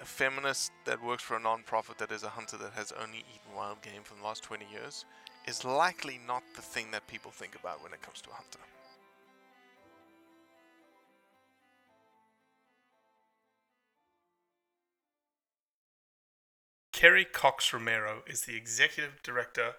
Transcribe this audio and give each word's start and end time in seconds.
a 0.00 0.04
feminist 0.04 0.72
that 0.84 1.02
works 1.02 1.22
for 1.22 1.36
a 1.36 1.40
non-profit 1.40 1.98
that 1.98 2.12
is 2.12 2.22
a 2.22 2.28
hunter 2.28 2.56
that 2.56 2.72
has 2.72 2.92
only 2.92 3.18
eaten 3.18 3.56
wild 3.56 3.82
game 3.82 4.02
for 4.04 4.14
the 4.14 4.22
last 4.22 4.42
20 4.42 4.64
years 4.72 5.04
is 5.46 5.64
likely 5.64 6.20
not 6.26 6.42
the 6.54 6.62
thing 6.62 6.90
that 6.92 7.06
people 7.06 7.30
think 7.30 7.54
about 7.58 7.82
when 7.82 7.92
it 7.92 8.02
comes 8.02 8.20
to 8.20 8.30
a 8.30 8.34
hunter. 8.34 8.58
Kerry 16.92 17.24
Cox 17.24 17.72
Romero 17.72 18.22
is 18.26 18.42
the 18.42 18.56
executive 18.56 19.22
director 19.22 19.74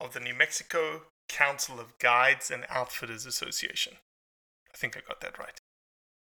of 0.00 0.12
the 0.12 0.20
New 0.20 0.34
Mexico 0.34 1.02
Council 1.28 1.78
of 1.78 1.96
Guides 1.98 2.50
and 2.50 2.66
Outfitters 2.68 3.24
Association. 3.24 3.94
I 4.74 4.76
think 4.76 4.96
I 4.96 5.00
got 5.06 5.20
that 5.20 5.38
right. 5.38 5.60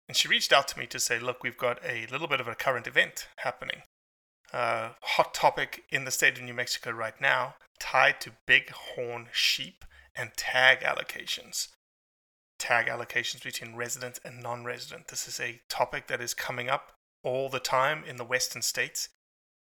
And 0.07 0.17
she 0.17 0.27
reached 0.27 0.51
out 0.51 0.67
to 0.69 0.79
me 0.79 0.85
to 0.87 0.99
say, 0.99 1.19
look, 1.19 1.43
we've 1.43 1.57
got 1.57 1.79
a 1.83 2.07
little 2.11 2.27
bit 2.27 2.41
of 2.41 2.47
a 2.47 2.55
current 2.55 2.87
event 2.87 3.27
happening. 3.37 3.83
Uh, 4.51 4.89
hot 5.01 5.33
topic 5.33 5.83
in 5.89 6.05
the 6.05 6.11
state 6.11 6.37
of 6.37 6.43
New 6.43 6.53
Mexico 6.53 6.91
right 6.91 7.19
now, 7.19 7.55
tied 7.79 8.21
to 8.21 8.33
bighorn 8.45 9.29
sheep 9.31 9.85
and 10.15 10.31
tag 10.35 10.81
allocations. 10.81 11.69
Tag 12.59 12.87
allocations 12.87 13.43
between 13.43 13.75
resident 13.75 14.19
and 14.23 14.41
non 14.41 14.63
resident. 14.63 15.07
This 15.07 15.27
is 15.27 15.39
a 15.39 15.61
topic 15.69 16.07
that 16.07 16.21
is 16.21 16.33
coming 16.33 16.69
up 16.69 16.93
all 17.23 17.49
the 17.49 17.59
time 17.59 18.03
in 18.05 18.17
the 18.17 18.25
western 18.25 18.61
states. 18.61 19.09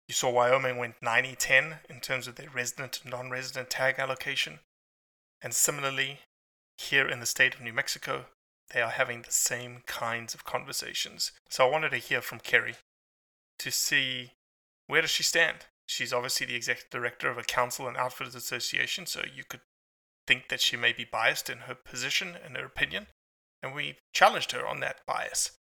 You 0.07 0.13
saw 0.13 0.29
Wyoming 0.29 0.77
went 0.77 1.01
90 1.01 1.35
10 1.35 1.79
in 1.89 1.99
terms 1.99 2.27
of 2.27 2.35
their 2.35 2.49
resident 2.49 3.01
and 3.03 3.11
non 3.11 3.29
resident 3.29 3.69
tag 3.69 3.99
allocation. 3.99 4.59
And 5.41 5.53
similarly, 5.53 6.19
here 6.77 7.07
in 7.07 7.19
the 7.19 7.25
state 7.25 7.55
of 7.55 7.61
New 7.61 7.73
Mexico, 7.73 8.25
they 8.73 8.81
are 8.81 8.89
having 8.89 9.21
the 9.21 9.31
same 9.31 9.83
kinds 9.85 10.33
of 10.33 10.43
conversations. 10.43 11.31
So 11.49 11.65
I 11.65 11.71
wanted 11.71 11.91
to 11.91 11.97
hear 11.97 12.21
from 12.21 12.39
Kerry 12.39 12.75
to 13.59 13.71
see 13.71 14.33
where 14.87 15.01
does 15.01 15.11
she 15.11 15.23
stand. 15.23 15.65
She's 15.85 16.13
obviously 16.13 16.45
the 16.45 16.55
executive 16.55 16.89
director 16.89 17.29
of 17.29 17.37
a 17.37 17.43
council 17.43 17.87
and 17.87 17.95
outfitters 17.95 18.35
association, 18.35 19.05
so 19.05 19.21
you 19.33 19.43
could 19.47 19.61
think 20.25 20.49
that 20.49 20.59
she 20.59 20.75
may 20.75 20.91
be 20.91 21.05
biased 21.05 21.49
in 21.49 21.59
her 21.59 21.75
position 21.75 22.35
and 22.43 22.57
her 22.57 22.65
opinion. 22.65 23.07
And 23.63 23.73
we 23.73 23.97
challenged 24.13 24.51
her 24.51 24.67
on 24.67 24.81
that 24.81 25.05
bias. 25.07 25.51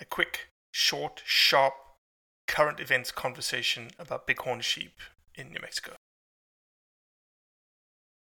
A 0.00 0.04
quick, 0.04 0.48
short, 0.70 1.22
sharp, 1.24 1.74
current 2.46 2.78
events 2.78 3.10
conversation 3.10 3.90
about 3.98 4.26
bighorn 4.26 4.60
sheep 4.60 5.00
in 5.34 5.50
New 5.50 5.60
Mexico. 5.60 5.94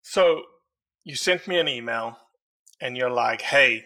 So 0.01 0.43
you 1.03 1.15
sent 1.15 1.47
me 1.47 1.59
an 1.59 1.67
email 1.67 2.17
and 2.79 2.95
you're 2.95 3.09
like, 3.09 3.41
hey, 3.41 3.83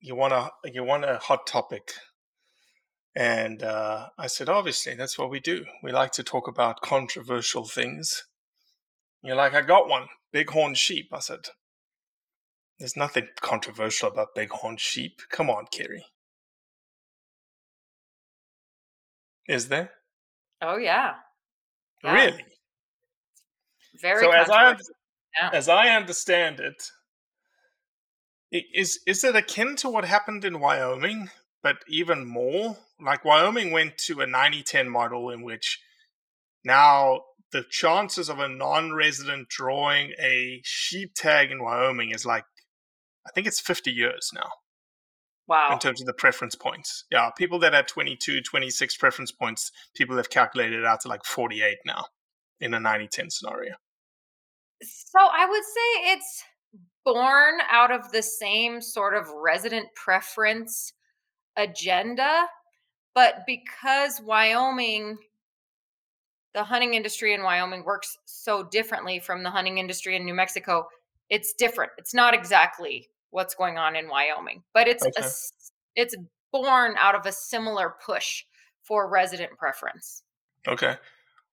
you 0.00 0.14
want 0.14 0.32
a 0.32 0.50
you 0.64 0.84
want 0.84 1.04
a 1.04 1.18
hot 1.18 1.46
topic. 1.46 1.92
And 3.16 3.62
uh, 3.62 4.08
I 4.18 4.28
said, 4.28 4.48
obviously, 4.48 4.94
that's 4.94 5.18
what 5.18 5.30
we 5.30 5.40
do. 5.40 5.64
We 5.82 5.90
like 5.90 6.12
to 6.12 6.22
talk 6.22 6.46
about 6.46 6.80
controversial 6.80 7.64
things. 7.64 8.24
You're 9.22 9.36
like, 9.36 9.52
I 9.52 9.62
got 9.62 9.88
one, 9.88 10.06
bighorn 10.32 10.74
sheep. 10.74 11.08
I 11.12 11.18
said, 11.18 11.40
there's 12.78 12.96
nothing 12.96 13.26
controversial 13.40 14.08
about 14.08 14.34
bighorn 14.34 14.76
sheep. 14.76 15.20
Come 15.30 15.50
on, 15.50 15.66
Kerry. 15.72 16.06
Is 19.48 19.68
there? 19.68 19.90
Oh 20.62 20.76
yeah. 20.76 21.14
Yeah. 22.04 22.14
Really? 22.14 22.44
Very 24.00 24.22
so 24.22 24.30
as 24.30 24.48
I. 24.48 24.76
Yeah. 25.40 25.50
as 25.52 25.68
I 25.68 25.88
understand 25.88 26.60
it, 26.60 26.82
is 28.50 29.00
is 29.06 29.24
it 29.24 29.36
akin 29.36 29.76
to 29.76 29.88
what 29.88 30.04
happened 30.04 30.44
in 30.44 30.60
Wyoming, 30.60 31.30
but 31.62 31.76
even 31.88 32.26
more? 32.26 32.78
Like 33.00 33.24
Wyoming 33.24 33.70
went 33.70 33.96
to 33.98 34.20
a 34.20 34.26
90-10 34.26 34.88
model 34.88 35.30
in 35.30 35.42
which 35.42 35.80
now 36.64 37.22
the 37.52 37.64
chances 37.68 38.28
of 38.28 38.38
a 38.38 38.48
non-resident 38.48 39.48
drawing 39.48 40.12
a 40.20 40.60
sheep 40.64 41.14
tag 41.14 41.50
in 41.50 41.62
Wyoming 41.62 42.10
is 42.10 42.26
like 42.26 42.44
I 43.26 43.30
think 43.30 43.46
it's 43.46 43.60
50 43.60 43.90
years 43.90 44.30
now 44.34 44.50
Wow. 45.46 45.70
in 45.72 45.80
terms 45.80 46.00
of 46.00 46.06
the 46.06 46.12
preference 46.12 46.54
points. 46.54 47.04
Yeah, 47.10 47.30
people 47.36 47.58
that 47.58 47.74
had 47.74 47.88
22, 47.88 48.40
26 48.42 48.96
preference 48.98 49.32
points, 49.32 49.72
people 49.96 50.16
have 50.16 50.30
calculated 50.30 50.78
it 50.78 50.86
out 50.86 51.00
to 51.00 51.08
like 51.08 51.24
48 51.24 51.78
now 51.84 52.04
in 52.60 52.72
a 52.72 52.78
90-10 52.78 53.32
scenario. 53.32 53.74
So 54.82 55.18
I 55.18 55.46
would 55.46 55.64
say 55.64 56.12
it's 56.12 56.44
born 57.04 57.54
out 57.70 57.90
of 57.90 58.10
the 58.12 58.22
same 58.22 58.80
sort 58.80 59.14
of 59.14 59.28
resident 59.30 59.86
preference 59.94 60.92
agenda, 61.56 62.46
but 63.14 63.42
because 63.46 64.20
Wyoming 64.20 65.18
the 66.54 66.64
hunting 66.64 66.94
industry 66.94 67.34
in 67.34 67.42
Wyoming 67.42 67.84
works 67.84 68.18
so 68.24 68.64
differently 68.64 69.20
from 69.20 69.42
the 69.42 69.50
hunting 69.50 69.78
industry 69.78 70.16
in 70.16 70.24
New 70.24 70.34
Mexico. 70.34 70.88
It's 71.28 71.52
different. 71.52 71.92
It's 71.96 72.14
not 72.14 72.34
exactly 72.34 73.08
what's 73.30 73.54
going 73.54 73.78
on 73.78 73.94
in 73.94 74.08
Wyoming, 74.08 74.62
but 74.74 74.88
it's 74.88 75.04
Okay. 75.04 75.26
a 75.26 75.30
it's 75.94 76.16
born 76.52 76.94
out 76.98 77.14
of 77.14 77.26
a 77.26 77.32
similar 77.32 77.94
push 78.04 78.44
for 78.82 79.08
resident 79.08 79.56
preference. 79.56 80.22
Okay. 80.66 80.96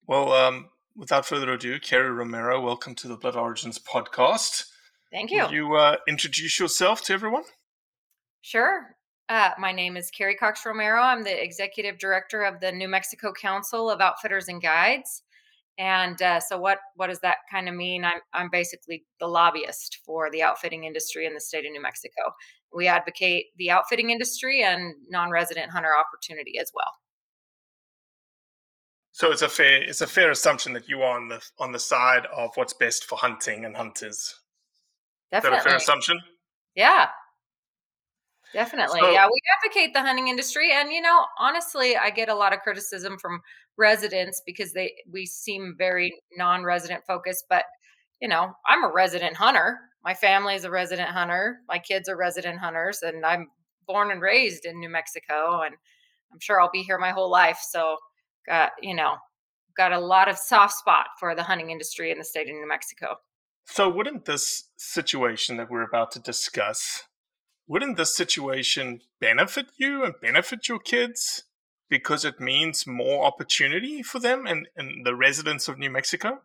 Well, 0.08 0.34
um, 0.34 0.70
without 0.96 1.26
further 1.26 1.52
ado, 1.54 1.80
Kerry 1.80 2.10
Romero, 2.12 2.60
welcome 2.62 2.96
to 2.96 3.08
the 3.08 3.18
Blood 3.18 3.36
Origins 3.36 3.78
podcast. 3.78 4.66
Thank 5.12 5.32
you. 5.32 5.44
Will 5.44 5.54
you 5.54 5.76
uh, 5.76 5.98
introduce 6.08 6.60
yourself 6.60 7.02
to 7.04 7.14
everyone? 7.14 7.44
Sure. 8.42 8.96
Uh, 9.30 9.52
my 9.60 9.72
name 9.72 9.98
is 9.98 10.10
Carrie 10.10 10.36
Cox 10.36 10.66
Romero. 10.66 11.02
I'm 11.02 11.24
the 11.24 11.44
executive 11.44 11.98
director 11.98 12.44
of 12.44 12.60
the 12.62 12.72
New 12.72 12.88
Mexico 12.88 13.34
Council 13.34 13.90
of 13.90 14.00
Outfitters 14.00 14.48
and 14.48 14.62
Guides. 14.62 15.24
And 15.78 16.20
uh, 16.22 16.40
so, 16.40 16.58
what 16.58 16.80
what 16.96 17.08
does 17.08 17.20
that 17.20 17.38
kind 17.52 17.70
of 17.70 17.76
mean? 17.76 18.04
I'm 18.04 18.22
I'm 18.34 18.50
basically 18.50 19.06
the 19.20 19.28
lobbyist 19.28 20.00
for 20.06 20.32
the 20.32 20.42
outfitting 20.42 20.86
industry 20.86 21.26
in 21.26 21.34
the 21.34 21.42
state 21.42 21.66
of 21.66 21.72
New 21.72 21.82
Mexico. 21.82 22.34
We 22.74 22.88
advocate 22.88 23.48
the 23.58 23.70
outfitting 23.70 24.10
industry 24.10 24.64
and 24.64 24.96
non-resident 25.10 25.72
hunter 25.72 25.92
opportunity 25.96 26.58
as 26.58 26.72
well. 26.74 26.92
So 29.12 29.32
it's 29.32 29.44
a 29.44 29.50
fair 29.50 29.84
it's 29.84 30.02
a 30.02 30.08
fair 30.08 30.32
assumption 30.32 30.74
that 30.74 30.90
you 30.90 31.02
are 31.02 31.18
on 31.18 31.28
the 31.28 31.44
on 31.60 31.72
the 31.72 31.80
side 31.80 32.26
of 32.28 32.52
what's 32.56 32.74
best 32.74 33.06
for 33.06 33.18
hunting 33.18 33.66
and 33.66 33.76
hunters. 33.76 34.34
Is 35.32 35.44
that 35.44 35.54
a 35.54 35.62
fair 35.62 35.76
assumption? 35.76 36.20
yeah, 36.76 37.10
definitely, 38.54 39.00
So- 39.00 39.12
yeah. 39.12 39.26
We 39.28 39.40
advocate 39.64 39.94
the 39.94 40.02
hunting 40.02 40.28
industry, 40.28 40.72
and 40.72 40.92
you 40.92 41.02
know, 41.02 41.26
honestly, 41.38 41.98
I 41.98 42.10
get 42.10 42.30
a 42.30 42.36
lot 42.36 42.54
of 42.54 42.60
criticism 42.62 43.18
from 43.18 43.42
residents 43.78 44.42
because 44.46 44.74
they 44.74 44.94
we 45.12 45.26
seem 45.26 45.76
very 45.78 46.14
non-resident 46.38 47.04
focused, 47.06 47.46
but 47.50 47.66
you 48.22 48.28
know, 48.28 48.54
I'm 48.68 48.84
a 48.84 48.92
resident 48.92 49.36
hunter. 49.36 49.78
My 50.04 50.14
family 50.14 50.56
is 50.56 50.64
a 50.64 50.72
resident 50.72 51.10
hunter. 51.10 51.60
My 51.68 51.78
kids 51.80 52.08
are 52.10 52.16
resident 52.18 52.60
hunters, 52.60 53.02
and 53.04 53.26
I'm 53.26 53.48
born 53.86 54.12
and 54.12 54.22
raised 54.22 54.66
in 54.66 54.80
New 54.80 54.90
Mexico, 54.90 55.62
and 55.62 55.76
I'm 56.32 56.40
sure 56.40 56.60
I'll 56.62 56.72
be 56.72 56.84
here 56.84 56.98
my 56.98 57.12
whole 57.12 57.30
life. 57.30 57.60
So, 57.70 57.98
got 58.48 58.72
you 58.82 58.96
know, 58.96 59.18
got 59.76 59.92
a 59.94 60.00
lot 60.00 60.30
of 60.30 60.38
soft 60.38 60.74
spot 60.76 61.08
for 61.20 61.36
the 61.36 61.44
hunting 61.44 61.70
industry 61.72 62.12
in 62.12 62.18
the 62.18 62.24
state 62.24 62.50
of 62.50 62.56
New 62.56 62.68
Mexico. 62.68 63.18
So 63.70 63.90
wouldn't 63.90 64.26
this 64.26 64.70
situation 64.78 65.58
that 65.58 65.70
we're 65.70 65.84
about 65.84 66.12
to 66.12 66.20
discuss 66.20 67.04
wouldn't 67.68 67.98
this 67.98 68.16
situation 68.16 69.02
benefit 69.20 69.68
you 69.78 70.04
and 70.04 70.14
benefit 70.22 70.70
your 70.70 70.80
kids 70.80 71.44
because 71.90 72.24
it 72.24 72.40
means 72.40 72.88
more 72.88 73.26
opportunity 73.26 74.02
for 74.02 74.20
them 74.20 74.46
and, 74.48 74.68
and 74.78 75.06
the 75.06 75.16
residents 75.16 75.68
of 75.68 75.78
New 75.78 75.90
Mexico? 75.90 76.42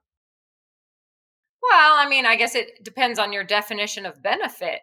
Well, 1.62 1.94
I 1.96 2.08
mean, 2.08 2.26
I 2.26 2.34
guess 2.34 2.56
it 2.56 2.82
depends 2.82 3.20
on 3.20 3.32
your 3.32 3.44
definition 3.44 4.04
of 4.04 4.20
benefit. 4.20 4.80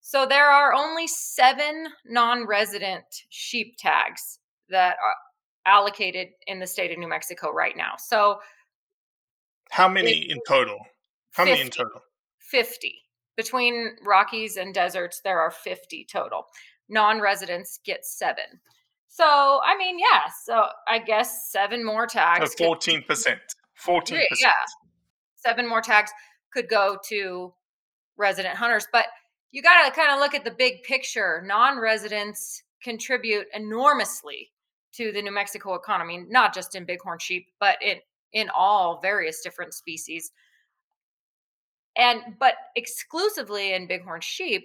So 0.00 0.26
there 0.26 0.48
are 0.48 0.72
only 0.72 1.08
seven 1.08 1.88
non 2.06 2.46
resident 2.46 3.04
sheep 3.28 3.74
tags 3.78 4.38
that 4.68 4.96
are 5.04 5.14
allocated 5.66 6.28
in 6.46 6.60
the 6.60 6.66
state 6.66 6.92
of 6.92 6.98
New 6.98 7.08
Mexico 7.08 7.52
right 7.52 7.76
now. 7.76 7.94
So 7.98 8.38
How 9.70 9.88
many 9.88 10.30
in 10.30 10.38
total? 10.46 10.78
How 11.32 11.44
many 11.44 11.60
in 11.60 11.70
total? 11.70 12.00
50. 12.38 12.94
Between 13.36 13.96
Rockies 14.04 14.56
and 14.56 14.74
deserts, 14.74 15.20
there 15.22 15.40
are 15.40 15.50
50 15.50 16.06
total. 16.10 16.46
Non 16.88 17.20
residents 17.20 17.78
get 17.84 18.04
seven. 18.04 18.60
So, 19.08 19.24
I 19.24 19.76
mean, 19.78 19.98
yeah. 19.98 20.30
So 20.44 20.66
I 20.88 20.98
guess 20.98 21.50
seven 21.50 21.84
more 21.84 22.06
tags. 22.06 22.50
So 22.56 22.64
fourteen 22.64 23.02
percent. 23.02 23.40
Fourteen 23.74 24.18
percent. 24.28 24.40
yeah 24.40 24.52
seven 25.40 25.68
more 25.68 25.80
tags 25.80 26.10
could 26.52 26.68
go 26.68 26.98
to 27.08 27.52
resident 28.16 28.56
hunters 28.56 28.86
but 28.92 29.06
you 29.50 29.62
got 29.62 29.86
to 29.86 29.92
kind 29.92 30.12
of 30.12 30.20
look 30.20 30.34
at 30.34 30.44
the 30.44 30.50
big 30.50 30.82
picture 30.82 31.42
non-residents 31.46 32.62
contribute 32.82 33.46
enormously 33.54 34.50
to 34.92 35.12
the 35.12 35.22
new 35.22 35.32
mexico 35.32 35.74
economy 35.74 36.24
not 36.28 36.54
just 36.54 36.74
in 36.74 36.84
bighorn 36.84 37.18
sheep 37.18 37.46
but 37.58 37.78
in 37.82 37.96
in 38.32 38.48
all 38.54 39.00
various 39.00 39.40
different 39.42 39.72
species 39.74 40.30
and 42.00 42.22
but 42.40 42.54
exclusively 42.74 43.74
in 43.74 43.86
bighorn 43.86 44.20
sheep 44.20 44.64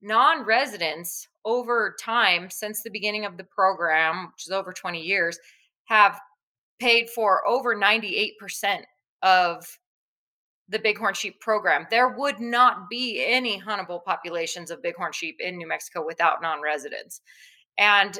non-residents 0.00 1.26
over 1.44 1.96
time 2.00 2.48
since 2.50 2.82
the 2.82 2.90
beginning 2.90 3.24
of 3.24 3.36
the 3.36 3.44
program 3.44 4.28
which 4.32 4.46
is 4.46 4.52
over 4.52 4.72
20 4.72 5.00
years 5.00 5.38
have 5.86 6.20
paid 6.78 7.10
for 7.10 7.46
over 7.48 7.74
98% 7.74 8.30
of 9.22 9.66
the 10.68 10.78
bighorn 10.78 11.14
sheep 11.14 11.40
program. 11.40 11.86
There 11.90 12.10
would 12.10 12.40
not 12.40 12.88
be 12.90 13.24
any 13.24 13.60
huntable 13.60 14.04
populations 14.04 14.70
of 14.70 14.82
bighorn 14.82 15.12
sheep 15.12 15.36
in 15.40 15.56
New 15.56 15.66
Mexico 15.66 16.04
without 16.04 16.42
non 16.42 16.60
residents. 16.60 17.22
And 17.78 18.18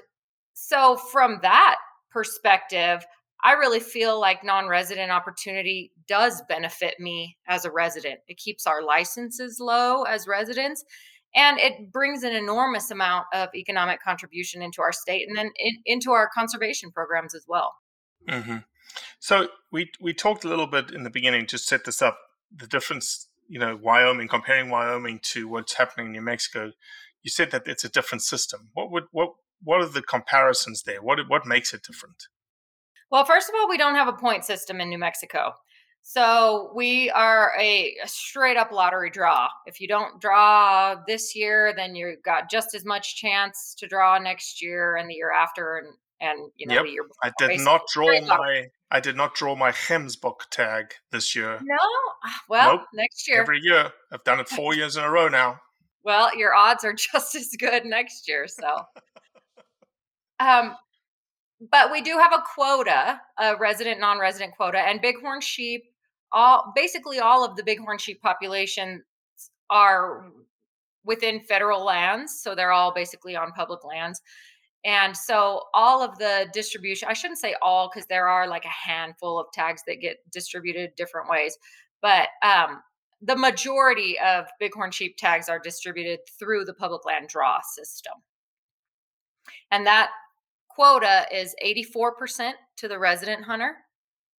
so, 0.54 0.96
from 0.96 1.38
that 1.42 1.76
perspective, 2.10 3.04
I 3.44 3.52
really 3.52 3.80
feel 3.80 4.20
like 4.20 4.42
non 4.42 4.68
resident 4.68 5.10
opportunity 5.10 5.92
does 6.08 6.42
benefit 6.48 6.94
me 6.98 7.36
as 7.46 7.64
a 7.64 7.70
resident. 7.70 8.20
It 8.26 8.36
keeps 8.36 8.66
our 8.66 8.82
licenses 8.82 9.58
low 9.60 10.02
as 10.02 10.26
residents. 10.26 10.84
And 11.34 11.58
it 11.58 11.92
brings 11.92 12.22
an 12.22 12.32
enormous 12.32 12.90
amount 12.90 13.26
of 13.34 13.50
economic 13.54 14.02
contribution 14.02 14.62
into 14.62 14.80
our 14.80 14.92
state 14.92 15.28
and 15.28 15.36
then 15.36 15.50
in, 15.56 15.76
into 15.84 16.10
our 16.10 16.28
conservation 16.34 16.90
programs 16.90 17.34
as 17.34 17.44
well. 17.46 17.74
hmm 18.28 18.58
So 19.20 19.48
we 19.70 19.90
we 20.00 20.14
talked 20.14 20.44
a 20.44 20.48
little 20.48 20.66
bit 20.66 20.90
in 20.90 21.04
the 21.04 21.10
beginning 21.10 21.46
to 21.46 21.58
set 21.58 21.84
this 21.84 22.02
up. 22.02 22.18
The 22.54 22.66
difference, 22.66 23.28
you 23.46 23.58
know, 23.58 23.78
Wyoming 23.80 24.28
comparing 24.28 24.70
Wyoming 24.70 25.20
to 25.34 25.46
what's 25.48 25.74
happening 25.74 26.06
in 26.06 26.12
New 26.12 26.22
Mexico. 26.22 26.72
You 27.22 27.30
said 27.30 27.50
that 27.50 27.68
it's 27.68 27.84
a 27.84 27.90
different 27.90 28.22
system. 28.22 28.70
What 28.72 28.90
would 28.90 29.04
what 29.12 29.34
what 29.62 29.80
are 29.80 29.88
the 29.88 30.02
comparisons 30.02 30.84
there? 30.84 31.02
What 31.02 31.18
what 31.28 31.46
makes 31.46 31.74
it 31.74 31.82
different? 31.82 32.28
Well, 33.10 33.24
first 33.24 33.48
of 33.48 33.54
all, 33.58 33.68
we 33.68 33.78
don't 33.78 33.94
have 33.94 34.08
a 34.08 34.12
point 34.12 34.44
system 34.44 34.80
in 34.80 34.88
New 34.88 34.98
Mexico. 34.98 35.52
So 36.02 36.72
we 36.74 37.10
are 37.10 37.52
a, 37.58 37.94
a 38.02 38.08
straight 38.08 38.56
up 38.56 38.70
lottery 38.72 39.10
draw. 39.10 39.48
If 39.66 39.80
you 39.80 39.88
don't 39.88 40.20
draw 40.20 40.96
this 41.06 41.34
year, 41.36 41.72
then 41.76 41.94
you've 41.94 42.22
got 42.22 42.48
just 42.50 42.74
as 42.74 42.84
much 42.84 43.16
chance 43.16 43.74
to 43.78 43.86
draw 43.86 44.18
next 44.18 44.62
year 44.62 44.96
and 44.96 45.10
the 45.10 45.14
year 45.14 45.30
after 45.32 45.76
and 45.78 45.88
and 46.20 46.50
you 46.56 46.66
know 46.66 46.74
Yep. 46.74 46.84
the 46.84 46.90
year 46.90 47.04
I 47.22 47.30
did 47.38 47.60
not 47.60 47.82
draw 47.92 48.06
lottery. 48.06 48.26
my 48.26 48.66
I 48.90 49.00
did 49.00 49.16
not 49.16 49.34
draw 49.34 49.54
my 49.54 49.70
gemsbok 49.70 50.48
tag 50.50 50.94
this 51.12 51.36
year. 51.36 51.60
No. 51.62 51.76
Ah, 52.24 52.40
Well, 52.48 52.76
Nope. 52.78 52.86
next 52.94 53.28
year. 53.28 53.40
Every 53.42 53.60
year. 53.62 53.92
I've 54.10 54.24
done 54.24 54.40
it 54.40 54.48
four 54.48 54.74
years 54.74 54.96
in 54.96 55.04
a 55.04 55.10
row 55.10 55.28
now. 55.28 55.60
Well, 56.04 56.34
your 56.38 56.54
odds 56.54 56.84
are 56.84 56.94
just 57.12 57.34
as 57.34 57.50
good 57.58 57.84
next 57.84 58.28
year. 58.28 58.46
So, 58.48 58.80
um, 60.40 60.74
but 61.60 61.90
we 61.90 62.00
do 62.00 62.18
have 62.18 62.32
a 62.32 62.42
quota, 62.54 63.20
a 63.38 63.56
resident, 63.56 64.00
non-resident 64.00 64.54
quota, 64.56 64.78
and 64.78 65.02
bighorn 65.02 65.40
sheep. 65.40 65.84
All 66.32 66.72
basically 66.74 67.18
all 67.18 67.44
of 67.44 67.56
the 67.56 67.64
bighorn 67.64 67.98
sheep 67.98 68.20
population 68.20 69.02
are 69.70 70.30
within 71.04 71.40
federal 71.40 71.84
lands, 71.84 72.40
so 72.40 72.54
they're 72.54 72.72
all 72.72 72.92
basically 72.92 73.34
on 73.34 73.52
public 73.52 73.84
lands. 73.84 74.20
And 74.84 75.16
so 75.16 75.64
all 75.74 76.02
of 76.02 76.18
the 76.18 76.48
distribution, 76.52 77.08
I 77.08 77.12
shouldn't 77.12 77.40
say 77.40 77.56
all 77.62 77.90
because 77.92 78.06
there 78.06 78.28
are 78.28 78.46
like 78.46 78.64
a 78.64 78.68
handful 78.68 79.40
of 79.40 79.46
tags 79.52 79.82
that 79.86 80.00
get 80.00 80.18
distributed 80.30 80.94
different 80.96 81.28
ways, 81.28 81.58
but 82.00 82.28
um, 82.42 82.82
the 83.20 83.36
majority 83.36 84.16
of 84.20 84.46
bighorn 84.60 84.92
sheep 84.92 85.16
tags 85.16 85.48
are 85.48 85.58
distributed 85.58 86.20
through 86.38 86.64
the 86.64 86.74
public 86.74 87.04
land 87.04 87.28
draw 87.28 87.60
system. 87.62 88.12
And 89.70 89.84
that 89.86 90.10
quota 90.82 91.26
is 91.32 91.56
84% 91.64 92.52
to 92.76 92.86
the 92.86 92.98
resident 92.98 93.44
hunter, 93.44 93.74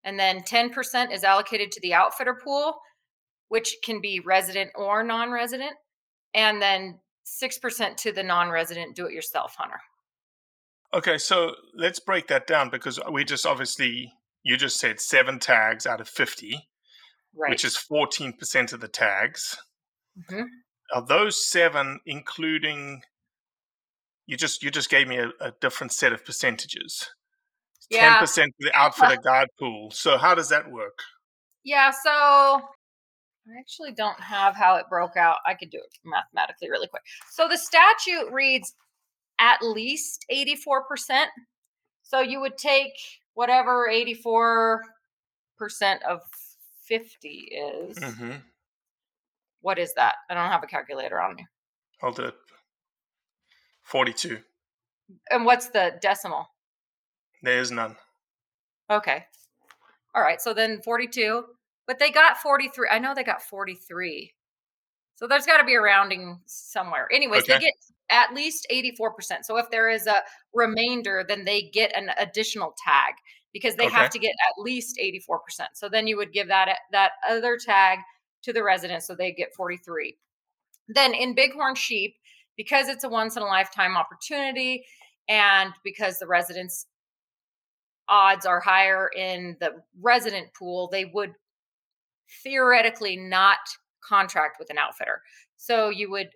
and 0.05 0.19
then 0.19 0.41
10% 0.43 1.13
is 1.13 1.25
allocated 1.25 1.73
to 1.73 1.81
the 1.81 1.93
outfitter 1.95 2.39
pool, 2.43 2.79
which 3.49 3.77
can 3.85 4.01
be 4.01 4.21
resident 4.21 4.71
or 4.77 5.03
non 5.03 5.33
resident, 5.33 5.73
and 6.35 6.63
then 6.63 7.01
6% 7.27 7.97
to 7.97 8.13
the 8.13 8.23
non 8.23 8.51
resident 8.51 8.95
do 8.95 9.07
it 9.07 9.13
yourself 9.13 9.55
hunter. 9.59 9.81
Okay, 10.95 11.19
so 11.19 11.55
let's 11.75 11.99
break 11.99 12.29
that 12.29 12.47
down 12.47 12.71
because 12.71 13.01
we 13.11 13.25
just 13.25 13.45
obviously 13.45 14.13
you 14.45 14.57
just 14.57 14.79
said 14.79 15.01
seven 15.01 15.39
tags 15.39 15.87
out 15.87 16.01
of 16.01 16.09
fifty, 16.09 16.69
Right. 17.35 17.51
which 17.51 17.63
is 17.65 17.77
fourteen 17.77 18.33
percent 18.33 18.73
of 18.73 18.81
the 18.81 18.89
tags. 18.89 19.59
Mhm. 20.31 20.47
Are 20.95 21.05
those 21.05 21.45
seven 21.45 22.01
including? 22.07 23.03
You 24.29 24.37
just 24.37 24.63
you 24.63 24.71
just 24.71 24.91
gave 24.91 25.09
me 25.09 25.17
a, 25.17 25.31
a 25.41 25.53
different 25.61 25.93
set 25.93 26.13
of 26.13 26.25
percentages. 26.25 27.09
Ten 27.91 28.19
percent 28.19 28.53
for 28.61 28.67
the 28.67 28.79
outfitter 28.79 29.17
guide 29.25 29.49
pool. 29.59 29.91
So 29.91 30.19
how 30.19 30.35
does 30.35 30.51
that 30.51 30.71
work? 30.71 30.99
Yeah, 31.65 31.91
so 31.91 32.11
I 32.11 33.59
actually 33.59 33.93
don't 33.93 34.21
have 34.21 34.55
how 34.55 34.77
it 34.77 34.85
broke 34.91 35.17
out. 35.17 35.39
I 35.47 35.55
could 35.55 35.71
do 35.71 35.79
it 35.79 35.99
mathematically 36.05 36.69
really 36.71 36.89
quick. 36.89 37.03
So 37.33 37.49
the 37.49 37.57
statute 37.57 38.31
reads 38.31 38.75
at 39.39 39.63
least 39.63 40.27
84%. 40.31 41.27
So 42.03 42.21
you 42.21 42.41
would 42.41 42.59
take 42.59 42.93
whatever 43.33 43.89
84 43.89 44.83
percent 45.59 46.03
of 46.05 46.21
fifty 46.85 47.51
is. 47.51 47.99
Mm-hmm. 47.99 48.33
What 49.63 49.79
is 49.79 49.93
that? 49.97 50.17
I 50.31 50.35
don't 50.35 50.51
have 50.51 50.63
a 50.63 50.67
calculator 50.67 51.19
on 51.21 51.35
me. 51.35 51.47
I'll 52.03 52.13
do 52.13 52.25
it. 52.25 52.35
Forty-two. 53.89 54.39
And 55.31 55.47
what's 55.47 55.71
the 55.71 55.99
decimal? 56.03 56.47
There 57.43 57.59
is 57.59 57.71
none. 57.71 57.97
Okay. 58.91 59.25
All 60.15 60.21
right. 60.21 60.43
So 60.43 60.53
then 60.53 60.83
42, 60.83 61.45
but 61.87 61.99
they 61.99 62.11
got 62.11 62.37
43. 62.37 62.89
I 62.91 62.99
know 62.99 63.15
they 63.15 63.25
got 63.25 63.41
43. 63.41 64.35
So 65.17 65.27
there's 65.27 65.47
got 65.47 65.57
to 65.59 65.65
be 65.65 65.75
a 65.75 65.81
rounding 65.81 66.39
somewhere. 66.45 67.09
Anyways, 67.11 67.47
they 67.47 67.59
get 67.59 67.73
at 68.11 68.35
least 68.35 68.67
84%. 68.71 69.45
So 69.45 69.57
if 69.57 69.71
there 69.71 69.89
is 69.89 70.07
a 70.07 70.17
remainder, 70.53 71.25
then 71.27 71.47
they 71.47 71.63
get 71.63 71.97
an 71.97 72.11
additional 72.19 72.75
tag 72.85 73.15
because 73.55 73.75
they 73.77 73.87
Okay. 73.87 73.95
have 73.95 74.11
to 74.11 74.19
get 74.19 74.35
at 74.49 74.63
least 74.63 74.99
84%. 75.03 75.69
So 75.73 75.89
then 75.89 76.07
you 76.07 76.19
would 76.19 76.33
give 76.35 76.49
that 76.49 76.77
that 76.93 77.13
other 77.27 77.57
tag 77.57 78.01
to 78.43 78.53
the 78.53 78.63
resident 78.63 79.03
so 79.03 79.15
they 79.15 79.33
get 79.33 79.55
43. 79.55 80.19
Then 80.89 81.15
in 81.15 81.35
Bighorn 81.35 81.75
Sheep, 81.75 82.17
because 82.59 82.89
it's 82.89 83.05
a 83.05 83.09
once 83.09 83.37
in 83.37 83.43
a 83.43 83.47
lifetime 83.47 83.97
opportunity 83.97 84.85
and 85.29 85.73
because 85.85 86.19
the 86.19 86.27
residents 86.27 86.87
odds 88.09 88.45
are 88.45 88.61
higher 88.61 89.09
in 89.17 89.57
the 89.61 89.71
resident 90.01 90.49
pool, 90.53 90.89
they 90.91 91.07
would 91.07 91.33
theoretically 92.43 93.17
not 93.17 93.59
contract 94.07 94.57
with 94.59 94.69
an 94.71 94.79
outfitter. 94.79 95.23
So 95.57 95.89
you 95.89 96.11
would 96.11 96.31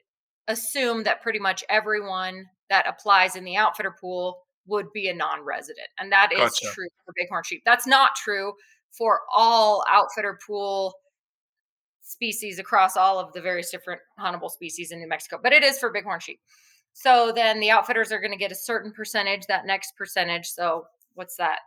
assume 0.48 1.02
that 1.04 1.22
pretty 1.22 1.38
much 1.38 1.64
everyone 1.68 2.46
that 2.70 2.86
applies 2.88 3.36
in 3.36 3.44
the 3.44 3.56
outfitter 3.56 3.94
pool 4.00 4.42
would 4.66 4.92
be 4.92 5.08
a 5.08 5.14
non-resident. 5.14 5.88
And 5.98 6.12
that 6.12 6.32
is 6.32 6.38
Gotcha. 6.38 6.66
true 6.72 6.88
for 7.04 7.14
bighorn 7.18 7.42
sheep. 7.44 7.62
That's 7.64 7.86
not 7.86 8.14
true 8.14 8.52
for 8.90 9.20
all 9.34 9.84
outfitter 9.90 10.38
pool 10.46 10.94
species 12.02 12.58
across 12.58 12.96
all 12.96 13.18
of 13.18 13.32
the 13.32 13.40
various 13.40 13.70
different 13.70 14.00
huntable 14.18 14.50
species 14.50 14.90
in 14.92 14.98
New 14.98 15.08
Mexico, 15.08 15.38
but 15.42 15.52
it 15.52 15.62
is 15.62 15.78
for 15.78 15.90
bighorn 15.92 16.20
sheep. 16.20 16.40
So 16.92 17.32
then 17.34 17.60
the 17.60 17.70
outfitters 17.70 18.12
are 18.12 18.20
going 18.20 18.32
to 18.32 18.36
get 18.38 18.52
a 18.52 18.56
certain 18.56 18.92
percentage, 18.92 19.46
that 19.46 19.66
next 19.66 19.96
percentage. 19.96 20.46
So 20.50 20.86
what's 21.14 21.36
that? 21.36 21.60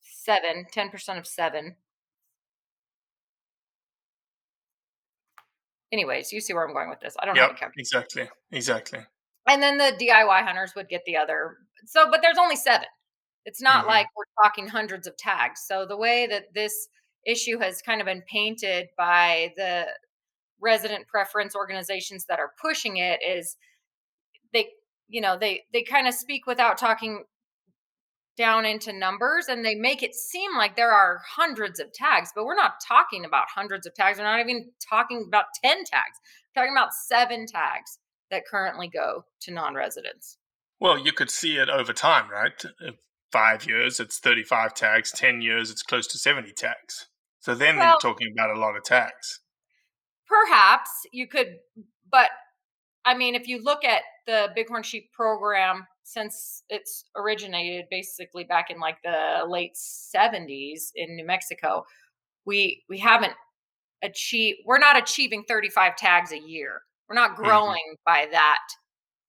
Seven, 0.00 0.66
10% 0.74 1.18
of 1.18 1.26
seven. 1.26 1.76
Anyways, 5.92 6.32
you 6.32 6.40
see 6.40 6.52
where 6.52 6.66
I'm 6.66 6.74
going 6.74 6.90
with 6.90 7.00
this. 7.00 7.14
I 7.20 7.26
don't 7.26 7.36
have 7.36 7.50
a 7.50 7.52
Yep. 7.52 7.58
calculator. 7.60 7.80
Exactly. 7.80 8.30
Exactly. 8.50 9.06
And 9.46 9.62
then 9.62 9.78
the 9.78 9.96
DIY 9.98 10.42
hunters 10.42 10.74
would 10.74 10.88
get 10.88 11.04
the 11.04 11.16
other. 11.16 11.58
So, 11.86 12.10
but 12.10 12.20
there's 12.20 12.38
only 12.38 12.56
seven. 12.56 12.88
It's 13.44 13.62
not 13.62 13.84
Mhm. 13.84 13.88
like 13.88 14.06
we're 14.16 14.24
talking 14.42 14.66
hundreds 14.66 15.06
of 15.06 15.16
tags. 15.16 15.62
So 15.66 15.86
the 15.86 15.96
way 15.96 16.26
that 16.26 16.52
this 16.52 16.88
issue 17.26 17.58
has 17.58 17.82
kind 17.82 18.00
of 18.00 18.06
been 18.06 18.22
painted 18.30 18.88
by 18.96 19.52
the 19.56 19.86
resident 20.60 21.06
preference 21.08 21.54
organizations 21.54 22.24
that 22.28 22.38
are 22.38 22.52
pushing 22.60 22.96
it 22.96 23.20
is 23.26 23.56
they 24.52 24.68
you 25.08 25.20
know 25.20 25.36
they 25.38 25.62
they 25.72 25.82
kind 25.82 26.08
of 26.08 26.14
speak 26.14 26.46
without 26.46 26.78
talking 26.78 27.24
down 28.38 28.64
into 28.64 28.92
numbers 28.92 29.46
and 29.48 29.64
they 29.64 29.74
make 29.74 30.02
it 30.02 30.14
seem 30.14 30.56
like 30.56 30.76
there 30.76 30.92
are 30.92 31.20
hundreds 31.36 31.78
of 31.78 31.92
tags 31.92 32.30
but 32.34 32.44
we're 32.44 32.54
not 32.54 32.74
talking 32.86 33.24
about 33.24 33.44
hundreds 33.54 33.86
of 33.86 33.94
tags 33.94 34.18
we're 34.18 34.24
not 34.24 34.40
even 34.40 34.70
talking 34.88 35.24
about 35.26 35.46
10 35.62 35.78
tags 35.84 36.18
we're 36.54 36.62
talking 36.62 36.74
about 36.74 36.92
seven 37.06 37.46
tags 37.46 37.98
that 38.30 38.46
currently 38.50 38.88
go 38.88 39.24
to 39.40 39.52
non-residents 39.52 40.38
Well, 40.80 40.98
you 40.98 41.12
could 41.12 41.30
see 41.30 41.56
it 41.56 41.70
over 41.70 41.92
time, 41.94 42.28
right? 42.30 42.62
Uh, 42.86 42.92
Five 43.32 43.66
years, 43.66 43.98
it's 43.98 44.18
35 44.18 44.72
tags. 44.74 45.10
10 45.10 45.40
years, 45.40 45.70
it's 45.70 45.82
close 45.82 46.06
to 46.08 46.18
70 46.18 46.52
tags. 46.52 47.08
So 47.46 47.54
then 47.54 47.76
Well- 47.76 47.90
you're 47.92 48.00
talking 48.12 48.32
about 48.32 48.50
a 48.50 48.58
lot 48.58 48.76
of 48.76 48.82
tags. 48.82 49.38
perhaps 50.26 50.90
you 51.12 51.28
could 51.28 51.58
but 52.10 52.30
i 53.04 53.14
mean 53.14 53.36
if 53.36 53.46
you 53.46 53.62
look 53.62 53.84
at 53.84 54.02
the 54.26 54.50
bighorn 54.56 54.82
sheep 54.82 55.12
program 55.12 55.86
since 56.02 56.64
it's 56.68 57.04
originated 57.14 57.84
basically 57.88 58.42
back 58.42 58.68
in 58.68 58.80
like 58.80 58.96
the 59.04 59.44
late 59.46 59.76
70s 59.76 60.90
in 60.96 61.14
new 61.14 61.24
mexico 61.24 61.84
we 62.44 62.82
we 62.88 62.98
haven't 62.98 63.34
achieved 64.02 64.58
we're 64.66 64.78
not 64.78 64.96
achieving 64.98 65.44
35 65.46 65.94
tags 65.94 66.32
a 66.32 66.38
year 66.40 66.82
we're 67.08 67.14
not 67.14 67.36
growing 67.36 67.94
by 68.04 68.26
that 68.32 68.64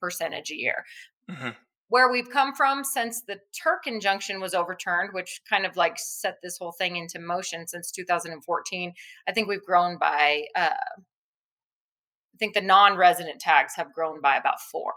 percentage 0.02 0.50
a 0.50 0.56
year 0.56 0.84
Mhm. 1.30 1.56
Where 1.90 2.12
we've 2.12 2.30
come 2.30 2.54
from 2.54 2.84
since 2.84 3.22
the 3.22 3.40
Turk 3.64 3.88
injunction 3.88 4.42
was 4.42 4.54
overturned, 4.54 5.12
which 5.14 5.42
kind 5.50 5.66
of 5.66 5.78
like 5.78 5.98
set 5.98 6.38
this 6.44 6.58
whole 6.58 6.74
thing 6.74 6.98
into 6.98 7.20
motion 7.20 7.68
since 7.68 7.92
2014. 7.92 8.94
I 9.28 9.32
think 9.32 9.48
we've 9.48 9.64
grown 9.64 9.98
by, 9.98 10.44
uh, 10.56 10.70
I 10.70 12.38
think 12.40 12.54
the 12.54 12.62
non 12.62 12.98
resident 12.98 13.40
tags 13.40 13.76
have 13.76 13.94
grown 13.94 14.22
by 14.22 14.36
about 14.36 14.60
four. 14.60 14.94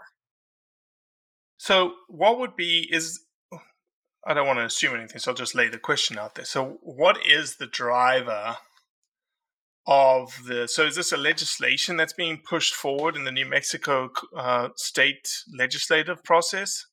So, 1.57 1.93
what 2.07 2.39
would 2.39 2.55
be 2.55 2.87
is 2.91 3.21
I 4.25 4.33
don't 4.33 4.47
want 4.47 4.59
to 4.59 4.65
assume 4.65 4.95
anything, 4.95 5.19
so 5.19 5.31
I'll 5.31 5.37
just 5.37 5.55
lay 5.55 5.67
the 5.69 5.79
question 5.79 6.17
out 6.17 6.35
there. 6.35 6.45
So, 6.45 6.79
what 6.81 7.25
is 7.25 7.55
the 7.55 7.67
driver 7.67 8.57
of 9.91 10.31
the? 10.47 10.67
So, 10.67 10.85
is 10.85 10.95
this 10.95 11.11
a 11.11 11.17
legislation 11.17 11.97
that's 11.97 12.13
being 12.13 12.41
pushed 12.47 12.73
forward 12.73 13.15
in 13.15 13.23
the 13.25 13.31
New 13.31 13.45
Mexico 13.45 14.09
uh, 14.35 14.69
state 14.75 15.27
legislative 15.57 16.23
process? 16.23 16.85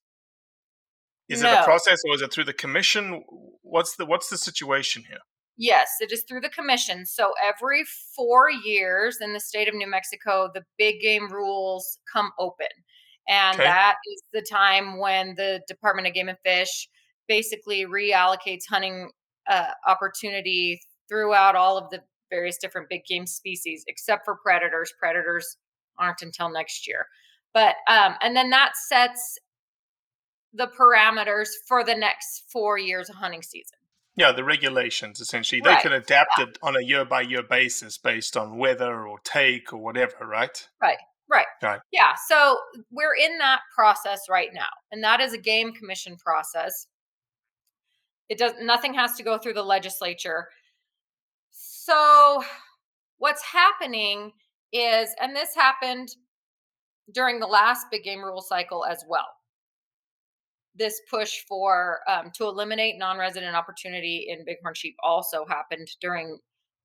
Is 1.28 1.42
it 1.42 1.52
a 1.52 1.62
process, 1.62 1.98
or 2.08 2.14
is 2.14 2.22
it 2.22 2.32
through 2.32 2.44
the 2.44 2.54
commission? 2.54 3.22
What's 3.62 3.96
the 3.96 4.06
What's 4.06 4.28
the 4.30 4.38
situation 4.38 5.04
here? 5.08 5.18
Yes, 5.56 5.88
it 6.00 6.12
is 6.12 6.22
through 6.22 6.40
the 6.40 6.48
commission. 6.48 7.04
So 7.04 7.32
every 7.44 7.84
four 8.16 8.48
years 8.50 9.18
in 9.20 9.32
the 9.32 9.40
state 9.40 9.68
of 9.68 9.74
New 9.74 9.90
Mexico, 9.90 10.48
the 10.54 10.64
big 10.78 11.00
game 11.00 11.30
rules 11.30 11.98
come 12.12 12.30
open. 12.38 12.68
And 13.28 13.58
Okay. 13.58 13.64
that 13.64 13.96
is 14.06 14.22
the 14.32 14.46
time 14.50 14.98
when 14.98 15.34
the 15.36 15.60
Department 15.68 16.06
of 16.08 16.14
Game 16.14 16.28
and 16.28 16.38
Fish 16.44 16.88
basically 17.26 17.84
reallocates 17.84 18.62
hunting 18.70 19.10
uh, 19.50 19.72
opportunity 19.86 20.80
throughout 21.08 21.56
all 21.56 21.76
of 21.76 21.90
the 21.90 22.00
various 22.30 22.58
different 22.58 22.88
big 22.88 23.04
game 23.04 23.26
species, 23.26 23.84
except 23.86 24.24
for 24.24 24.36
predators. 24.36 24.92
Predators 24.98 25.56
aren't 25.98 26.22
until 26.22 26.50
next 26.50 26.86
year. 26.86 27.06
But, 27.54 27.76
um, 27.88 28.14
and 28.20 28.36
then 28.36 28.50
that 28.50 28.76
sets 28.76 29.38
the 30.52 30.68
parameters 30.68 31.48
for 31.66 31.84
the 31.84 31.94
next 31.94 32.44
four 32.50 32.78
years 32.78 33.08
of 33.10 33.16
hunting 33.16 33.42
season. 33.42 33.78
Yeah, 34.16 34.32
the 34.32 34.44
regulations 34.44 35.20
essentially. 35.20 35.60
They 35.60 35.70
Right. 35.70 35.82
can 35.82 35.92
adapt 35.92 36.38
it 36.38 36.58
on 36.62 36.76
a 36.76 36.80
year 36.80 37.04
by 37.04 37.20
year 37.20 37.42
basis 37.42 37.98
based 37.98 38.36
on 38.36 38.58
weather 38.58 39.06
or 39.06 39.18
take 39.20 39.72
or 39.72 39.78
whatever, 39.78 40.26
right? 40.26 40.68
Right. 40.80 40.98
Right. 41.28 41.46
Right. 41.62 41.80
Yeah. 41.92 42.14
So 42.26 42.58
we're 42.90 43.14
in 43.14 43.38
that 43.38 43.60
process 43.74 44.20
right 44.28 44.52
now. 44.52 44.70
And 44.90 45.04
that 45.04 45.20
is 45.20 45.34
a 45.34 45.38
game 45.38 45.72
commission 45.72 46.16
process. 46.16 46.86
It 48.28 48.38
does 48.38 48.52
nothing 48.60 48.94
has 48.94 49.14
to 49.16 49.22
go 49.22 49.38
through 49.38 49.54
the 49.54 49.62
legislature. 49.62 50.48
So 51.88 52.44
what's 53.16 53.42
happening 53.42 54.32
is, 54.74 55.08
and 55.22 55.34
this 55.34 55.54
happened 55.54 56.10
during 57.14 57.40
the 57.40 57.46
last 57.46 57.86
big 57.90 58.04
game 58.04 58.22
rule 58.22 58.42
cycle 58.42 58.84
as 58.84 59.06
well. 59.08 59.28
This 60.74 61.00
push 61.10 61.38
for 61.48 62.00
um, 62.06 62.30
to 62.34 62.44
eliminate 62.44 62.98
non-resident 62.98 63.56
opportunity 63.56 64.26
in 64.28 64.44
bighorn 64.44 64.74
sheep 64.74 64.96
also 65.02 65.46
happened 65.48 65.88
during 66.02 66.38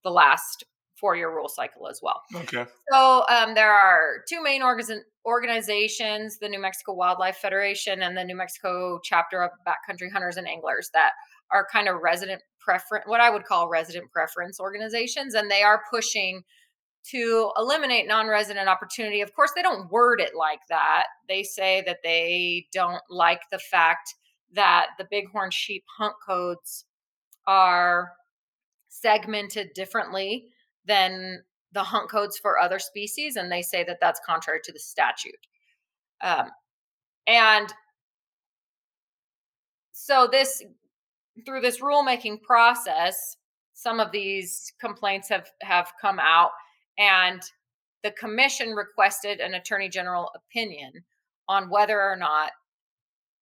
the 0.05 0.09
last 0.09 0.63
four-year 1.03 1.29
rule 1.29 1.49
cycle 1.49 1.89
as 1.89 1.99
well. 2.01 2.21
Okay. 2.33 2.65
So 2.89 3.25
um, 3.27 3.55
there 3.55 3.73
are 3.73 4.23
two 4.29 4.41
main 4.41 4.61
organ- 4.61 5.03
organizations: 5.25 6.39
the 6.39 6.47
New 6.47 6.61
Mexico 6.61 6.93
Wildlife 6.93 7.35
Federation 7.35 8.01
and 8.01 8.15
the 8.15 8.23
New 8.23 8.37
Mexico 8.37 9.01
chapter 9.03 9.43
of 9.43 9.51
Backcountry 9.67 10.09
Hunters 10.09 10.37
and 10.37 10.47
Anglers 10.47 10.89
that 10.93 11.11
are 11.51 11.67
kind 11.69 11.89
of 11.89 11.99
resident 12.01 12.41
preference, 12.61 13.03
what 13.05 13.19
I 13.19 13.29
would 13.29 13.43
call 13.43 13.67
resident 13.67 14.11
preference 14.11 14.61
organizations, 14.61 15.33
and 15.33 15.51
they 15.51 15.61
are 15.61 15.81
pushing 15.91 16.43
to 17.11 17.51
eliminate 17.57 18.07
non-resident 18.07 18.69
opportunity. 18.69 19.19
Of 19.19 19.35
course, 19.35 19.51
they 19.53 19.61
don't 19.61 19.91
word 19.91 20.21
it 20.21 20.31
like 20.39 20.61
that. 20.69 21.07
They 21.27 21.43
say 21.43 21.83
that 21.85 21.97
they 22.01 22.67
don't 22.71 23.03
like 23.09 23.41
the 23.51 23.59
fact 23.59 24.15
that 24.53 24.87
the 24.97 25.05
bighorn 25.11 25.51
sheep 25.51 25.83
hunt 25.97 26.13
codes 26.25 26.85
are 27.45 28.13
segmented 28.87 29.73
differently 29.75 30.52
than 30.85 31.43
the 31.71 31.83
hunt 31.83 32.09
codes 32.09 32.37
for 32.37 32.59
other 32.59 32.79
species, 32.79 33.35
and 33.35 33.51
they 33.51 33.61
say 33.61 33.83
that 33.83 33.97
that's 33.99 34.19
contrary 34.25 34.59
to 34.63 34.71
the 34.71 34.79
statute. 34.79 35.33
Um, 36.21 36.49
and 37.27 37.73
so 39.91 40.27
this 40.31 40.63
through 41.45 41.61
this 41.61 41.79
rulemaking 41.79 42.41
process, 42.43 43.37
some 43.73 43.99
of 43.99 44.11
these 44.11 44.71
complaints 44.79 45.29
have 45.29 45.49
have 45.61 45.91
come 46.01 46.19
out, 46.19 46.51
and 46.97 47.41
the 48.03 48.11
commission 48.11 48.71
requested 48.71 49.39
an 49.39 49.55
attorney 49.55 49.89
general 49.89 50.31
opinion 50.35 51.03
on 51.47 51.69
whether 51.69 51.99
or 51.99 52.15
not 52.15 52.51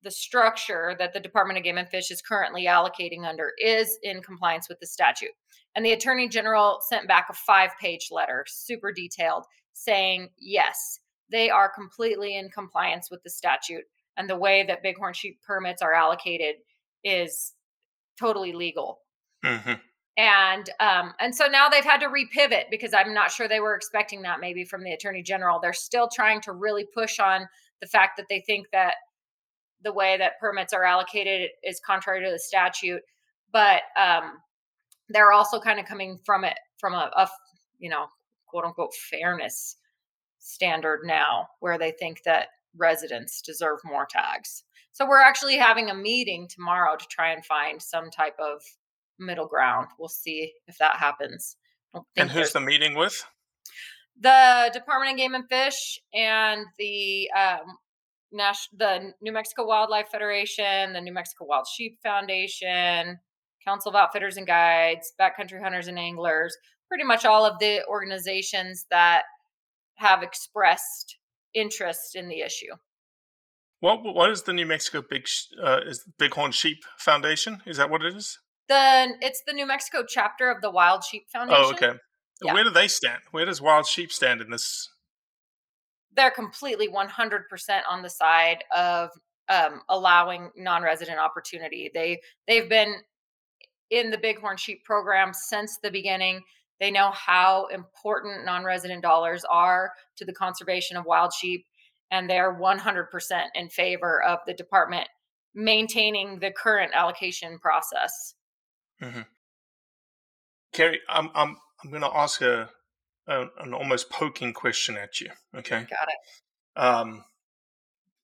the 0.04 0.12
structure 0.12 0.96
that 1.00 1.14
the 1.14 1.20
Department 1.20 1.58
of 1.58 1.64
Game 1.64 1.78
and 1.78 1.90
Fish 1.90 2.12
is 2.12 2.22
currently 2.22 2.66
allocating 2.66 3.26
under 3.26 3.52
is 3.58 3.98
in 4.04 4.22
compliance 4.22 4.68
with 4.68 4.80
the 4.80 4.88
statute. 4.88 5.32
And 5.76 5.86
the 5.86 5.94
Attorney 5.94 6.28
General 6.28 6.80
sent 6.82 7.08
back 7.08 7.28
a 7.30 7.34
five 7.34 7.72
page 7.80 8.10
letter, 8.12 8.46
super 8.48 8.92
detailed, 8.92 9.46
saying, 9.74 10.30
yes, 10.40 11.00
they 11.32 11.50
are 11.50 11.72
completely 11.72 12.38
in 12.38 12.50
compliance 12.50 13.10
with 13.10 13.24
the 13.24 13.30
statute. 13.30 13.86
And 14.18 14.30
the 14.30 14.38
way 14.38 14.64
that 14.68 14.84
bighorn 14.84 15.14
sheep 15.14 15.40
permits 15.46 15.82
are 15.82 15.94
allocated 15.94 16.56
is 17.04 17.54
totally 18.20 18.54
legal. 18.54 19.00
Mm-hmm. 19.44 19.74
And 20.18 20.70
um, 20.82 21.14
and 21.20 21.34
so 21.34 21.48
now 21.48 21.70
they've 21.70 21.86
had 21.86 22.02
to 22.02 22.08
repivot 22.08 22.66
because 22.70 22.94
I'm 22.94 23.14
not 23.14 23.32
sure 23.32 23.48
they 23.48 23.62
were 23.62 23.76
expecting 23.76 24.22
that 24.24 24.42
maybe 24.42 24.66
from 24.66 24.84
the 24.84 24.92
attorney 24.92 25.24
general. 25.24 25.60
They're 25.60 25.72
still 25.72 26.10
trying 26.14 26.42
to 26.42 26.52
really 26.52 26.86
push 26.94 27.18
on 27.18 27.48
the 27.80 27.88
fact 27.88 28.18
that 28.18 28.28
they 28.30 28.44
think 28.46 28.68
that 28.74 28.96
the 29.84 29.94
way 29.94 30.18
that 30.18 30.40
permits 30.40 30.74
are 30.74 30.84
allocated 30.84 31.50
is 31.64 31.80
contrary 31.86 32.24
to 32.26 32.32
the 32.32 32.40
statute, 32.40 33.02
but 33.52 33.82
um, 34.00 34.34
they're 35.10 35.32
also 35.32 35.60
kind 35.60 35.80
of 35.80 35.86
coming 35.86 36.20
from 36.26 36.44
it 36.44 36.58
from 36.80 36.94
a, 36.94 37.12
a 37.16 37.28
you 37.80 37.90
know 37.90 38.06
quote 38.48 38.66
unquote 38.66 38.94
fairness 38.94 39.78
standard 40.40 41.02
now, 41.04 41.48
where 41.60 41.78
they 41.78 41.92
think 41.92 42.22
that 42.26 42.48
residents 42.78 43.42
deserve 43.42 43.80
more 43.84 44.08
tags. 44.10 44.64
So 44.94 45.08
we're 45.08 45.22
actually 45.22 45.58
having 45.58 45.90
a 45.90 45.96
meeting 45.96 46.48
tomorrow 46.50 46.98
to 46.98 47.06
try 47.10 47.32
and 47.32 47.46
find 47.46 47.82
some 47.82 48.10
type 48.10 48.36
of 48.40 48.62
middle 49.20 49.48
ground. 49.48 49.88
We'll 49.98 50.10
see 50.10 50.54
if 50.68 50.78
that 50.80 50.98
happens. 50.98 51.56
And 52.18 52.30
who's 52.30 52.54
the 52.54 52.62
meeting 52.62 52.96
with? 52.96 53.24
The 54.20 54.70
Department 54.74 55.12
of 55.12 55.18
Game 55.18 55.34
and 55.34 55.48
Fish 55.48 56.00
and 56.14 56.66
the 56.78 57.30
um, 57.32 57.78
Nash, 58.32 58.68
the 58.76 59.14
New 59.22 59.32
Mexico 59.32 59.66
Wildlife 59.66 60.10
Federation, 60.10 60.94
the 60.94 61.02
New 61.02 61.14
Mexico 61.14 61.46
Wild 61.46 61.68
Sheep 61.68 62.00
Foundation, 62.04 63.20
Council 63.66 63.90
of 63.90 63.96
Outfitters 63.96 64.38
and 64.38 64.48
Guides, 64.48 65.14
Backcountry 65.20 65.62
Hunters 65.62 65.88
and 65.88 66.00
Anglers, 66.00 66.56
pretty 66.88 67.04
much 67.04 67.26
all 67.26 67.46
of 67.46 67.60
the 67.60 67.86
organizations 67.88 68.86
that 68.90 69.24
have 69.96 70.24
expressed 70.24 71.18
interest 71.54 72.16
in 72.16 72.28
the 72.28 72.42
issue. 72.42 72.74
What 73.80 74.04
what 74.04 74.30
is 74.30 74.44
the 74.44 74.54
New 74.54 74.66
Mexico 74.66 75.02
Big 75.08 75.28
uh, 75.62 75.80
is 75.86 76.06
Bighorn 76.20 76.52
Sheep 76.52 76.84
Foundation? 76.98 77.62
Is 77.66 77.78
that 77.78 77.90
what 77.90 78.04
it 78.04 78.16
is? 78.16 78.38
The 78.68 79.16
it's 79.22 79.42
the 79.46 79.54
New 79.54 79.66
Mexico 79.66 80.04
chapter 80.08 80.52
of 80.52 80.62
the 80.62 80.70
Wild 80.70 81.04
Sheep 81.04 81.24
Foundation. 81.32 81.64
Oh, 81.66 81.72
okay. 81.72 81.98
Yeah. 82.44 82.54
Where 82.54 82.64
do 82.64 82.70
they 82.70 82.88
stand? 82.88 83.22
Where 83.32 83.46
does 83.46 83.62
Wild 83.62 83.88
Sheep 83.88 84.12
stand 84.12 84.40
in 84.40 84.52
this? 84.52 84.90
They're 86.16 86.32
completely 86.32 86.88
100% 86.88 87.44
on 87.90 88.02
the 88.02 88.10
side 88.10 88.64
of 88.76 89.10
um, 89.50 89.82
allowing 89.90 90.50
non-resident 90.56 91.20
opportunity. 91.20 91.92
They 91.94 92.22
they've 92.48 92.70
been 92.70 92.96
in 93.90 94.10
the 94.10 94.18
Bighorn 94.18 94.58
Sheep 94.58 94.84
program 94.86 95.32
since 95.34 95.78
the 95.84 95.92
beginning. 95.92 96.42
They 96.80 96.92
know 96.92 97.12
how 97.12 97.68
important 97.68 98.46
non-resident 98.46 99.02
dollars 99.02 99.46
are 99.50 99.92
to 100.18 100.26
the 100.26 100.34
conservation 100.34 100.98
of 100.98 101.06
wild 101.06 101.34
sheep, 101.34 101.66
and 102.10 102.30
they're 102.30 102.56
100% 102.56 103.44
in 103.54 103.70
favor 103.70 104.24
of 104.24 104.40
the 104.48 104.54
department 104.54 105.08
maintaining 105.54 106.40
the 106.40 106.52
current 106.52 106.92
allocation 106.96 107.60
process. 107.60 108.36
Mm-hmm. 109.02 109.22
Carrie, 110.74 111.02
I'm 111.10 111.30
I'm 111.36 111.58
I'm 111.84 111.90
going 111.90 112.02
to 112.04 112.16
ask 112.16 112.42
a, 112.42 112.70
a, 113.32 113.48
an 113.60 113.74
almost 113.74 114.10
poking 114.10 114.54
question 114.54 114.98
at 114.98 115.22
you. 115.22 115.30
Okay. 115.56 115.86
Got 115.90 116.08
it. 116.10 116.80
Um, 116.80 117.24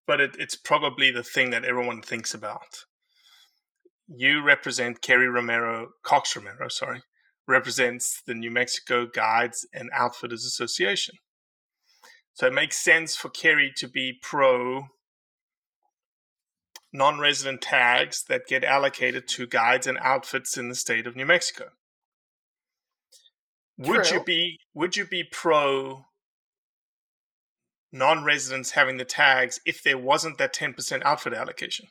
but 0.06 0.22
it, 0.22 0.36
it's 0.40 0.56
probably 0.56 1.12
the 1.12 1.24
thing 1.24 1.50
that 1.52 1.66
everyone 1.66 2.02
thinks 2.02 2.34
about. 2.34 2.86
You 4.08 4.42
represent 4.42 5.02
Kerry 5.02 5.28
Romero, 5.28 5.90
Cox 6.04 6.36
Romero, 6.36 6.70
sorry, 6.70 7.02
represents 7.48 8.22
the 8.26 8.34
New 8.34 8.52
Mexico 8.52 9.06
Guides 9.06 9.68
and 9.74 9.90
Outfitters 9.94 10.46
Association. 10.46 11.16
So 12.34 12.48
it 12.48 12.54
makes 12.54 12.78
sense 12.78 13.16
for 13.16 13.30
Kerry 13.30 13.74
to 13.78 13.88
be 13.88 14.14
pro 14.22 14.88
non 16.94 17.20
resident 17.20 17.62
tags 17.62 18.24
that 18.30 18.48
get 18.48 18.64
allocated 18.64 19.28
to 19.30 19.48
guides 19.48 19.88
and 19.88 19.98
outfits 20.00 20.58
in 20.58 20.70
the 20.70 20.76
state 20.76 21.08
of 21.08 21.16
New 21.16 21.26
Mexico. 21.26 21.72
Would 23.80 24.06
True. 24.06 24.18
you 24.18 24.24
be 24.24 24.60
would 24.74 24.98
you 24.98 25.06
be 25.06 25.24
pro 25.24 26.06
non-residents 27.92 28.72
having 28.72 28.98
the 28.98 29.06
tags 29.06 29.60
if 29.66 29.84
there 29.84 29.98
wasn't 29.98 30.38
that 30.38 30.54
10% 30.54 31.04
outfit 31.04 31.34
allocation? 31.34 31.88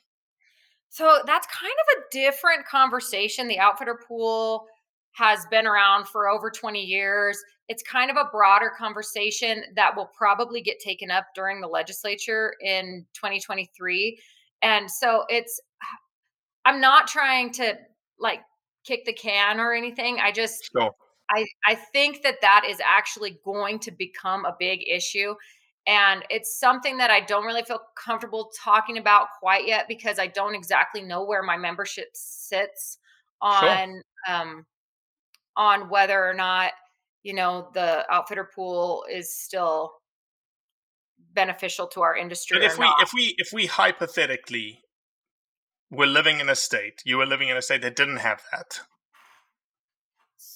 So 0.89 1.21
that's 1.27 1.47
kind 1.47 1.73
of 1.73 1.99
a 1.99 2.03
different 2.13 2.67
conversation. 2.67 3.49
The 3.49 3.59
outfitter 3.59 4.01
pool 4.07 4.67
has 5.13 5.47
been 5.51 5.67
around 5.67 6.07
for 6.07 6.29
over 6.29 6.51
20 6.51 6.83
years. 6.83 7.43
It's 7.69 7.83
kind 7.83 8.11
of 8.11 8.17
a 8.17 8.29
broader 8.31 8.71
conversation 8.77 9.65
that 9.75 9.97
will 9.97 10.11
probably 10.17 10.61
get 10.61 10.79
taken 10.79 11.11
up 11.11 11.27
during 11.35 11.61
the 11.61 11.67
legislature 11.67 12.55
in 12.61 13.07
2023. 13.15 14.21
And 14.63 14.91
so 14.91 15.25
it's, 15.29 15.61
I'm 16.65 16.81
not 16.81 17.09
trying 17.09 17.53
to 17.55 17.79
like 18.21 18.41
kick 18.85 19.05
the 19.07 19.13
can 19.13 19.59
or 19.59 19.73
anything. 19.73 20.19
I 20.21 20.33
just, 20.33 20.71
Sure. 20.73 20.95
I, 21.31 21.45
I 21.67 21.75
think 21.75 22.23
that 22.23 22.41
that 22.43 22.65
is 22.69 22.81
actually 22.85 23.39
going 23.45 23.79
to 23.81 23.91
become 23.91 24.45
a 24.45 24.55
big 24.59 24.81
issue. 24.89 25.35
And 25.87 26.25
it's 26.31 26.59
something 26.59 26.97
that 26.99 27.11
I 27.11 27.21
don't 27.21 27.45
really 27.45 27.63
feel 27.63 27.81
comfortable 27.97 28.51
talking 28.59 28.99
about 28.99 29.29
quite 29.39 29.67
yet 29.67 29.87
because 29.89 30.19
I 30.19 30.27
don't 30.27 30.55
exactly 30.55 31.03
know 31.03 31.25
where 31.25 31.43
my 31.43 31.57
membership 31.57 32.09
sits 32.15 32.99
on 33.41 34.03
um, 34.29 34.67
on 35.57 35.89
whether 35.89 36.29
or 36.29 36.35
not 36.35 36.73
you 37.23 37.35
know 37.35 37.69
the 37.75 38.05
outfitter 38.13 38.51
pool 38.55 39.05
is 39.11 39.35
still 39.35 39.93
beneficial 41.33 41.87
to 41.89 42.03
our 42.03 42.17
industry. 42.17 42.59
But 42.59 42.67
if 42.67 42.79
we 42.79 42.85
not. 42.85 43.03
if 43.03 43.13
we 43.15 43.35
if 43.39 43.53
we 43.53 43.67
hypothetically 43.67 44.81
were 45.91 46.07
living 46.07 46.41
in 46.41 46.49
a 46.49 46.57
state, 46.57 47.03
you 47.05 47.17
were 47.17 47.27
living 47.27 47.49
in 47.49 47.57
a 47.57 47.63
state 47.63 47.83
that 47.83 47.95
didn't 47.95 48.19
have 48.19 48.43
that, 48.53 48.81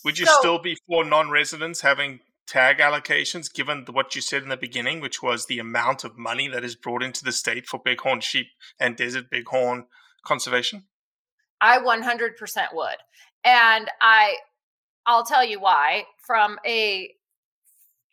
would 0.04 0.18
you 0.18 0.26
So- 0.26 0.38
still 0.38 0.58
be 0.58 0.76
for 0.86 1.04
non-residents 1.04 1.80
having 1.82 2.20
tag 2.46 2.78
allocations 2.78 3.52
given 3.52 3.84
what 3.90 4.16
you 4.16 4.20
said 4.20 4.42
in 4.42 4.48
the 4.48 4.56
beginning, 4.56 5.00
which 5.00 5.22
was 5.22 5.46
the 5.46 5.58
amount 5.60 6.02
of 6.02 6.18
money 6.18 6.48
that 6.48 6.64
is 6.64 6.74
brought 6.74 7.02
into 7.02 7.22
the 7.24 7.32
state 7.32 7.66
for 7.68 7.78
bighorn 7.78 8.20
sheep 8.20 8.48
and 8.78 8.96
desert 8.96 9.30
bighorn 9.30 9.86
conservation? 10.24 10.88
I 11.60 11.78
100% 11.78 12.72
would. 12.72 12.96
And 13.44 13.90
I 14.00 14.36
I'll 15.06 15.24
tell 15.24 15.44
you 15.44 15.60
why 15.60 16.04
from 16.18 16.58
a 16.66 17.14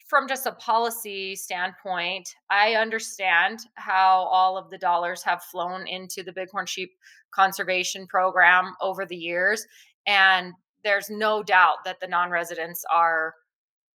from 0.07 0.27
just 0.27 0.45
a 0.45 0.53
policy 0.53 1.35
standpoint, 1.35 2.33
I 2.49 2.75
understand 2.75 3.59
how 3.75 4.19
all 4.31 4.57
of 4.57 4.69
the 4.69 4.77
dollars 4.77 5.21
have 5.23 5.43
flown 5.43 5.85
into 5.85 6.23
the 6.23 6.31
bighorn 6.31 6.65
sheep 6.65 6.93
conservation 7.31 8.07
program 8.07 8.73
over 8.81 9.05
the 9.05 9.17
years 9.17 9.65
and 10.05 10.53
there's 10.83 11.09
no 11.09 11.43
doubt 11.43 11.77
that 11.85 11.99
the 11.99 12.07
non-residents 12.07 12.83
are 12.93 13.33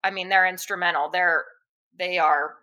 I 0.04 0.12
mean 0.12 0.30
they're 0.30 0.48
instrumental. 0.48 1.10
They're 1.10 1.44
they 1.98 2.18
are 2.18 2.56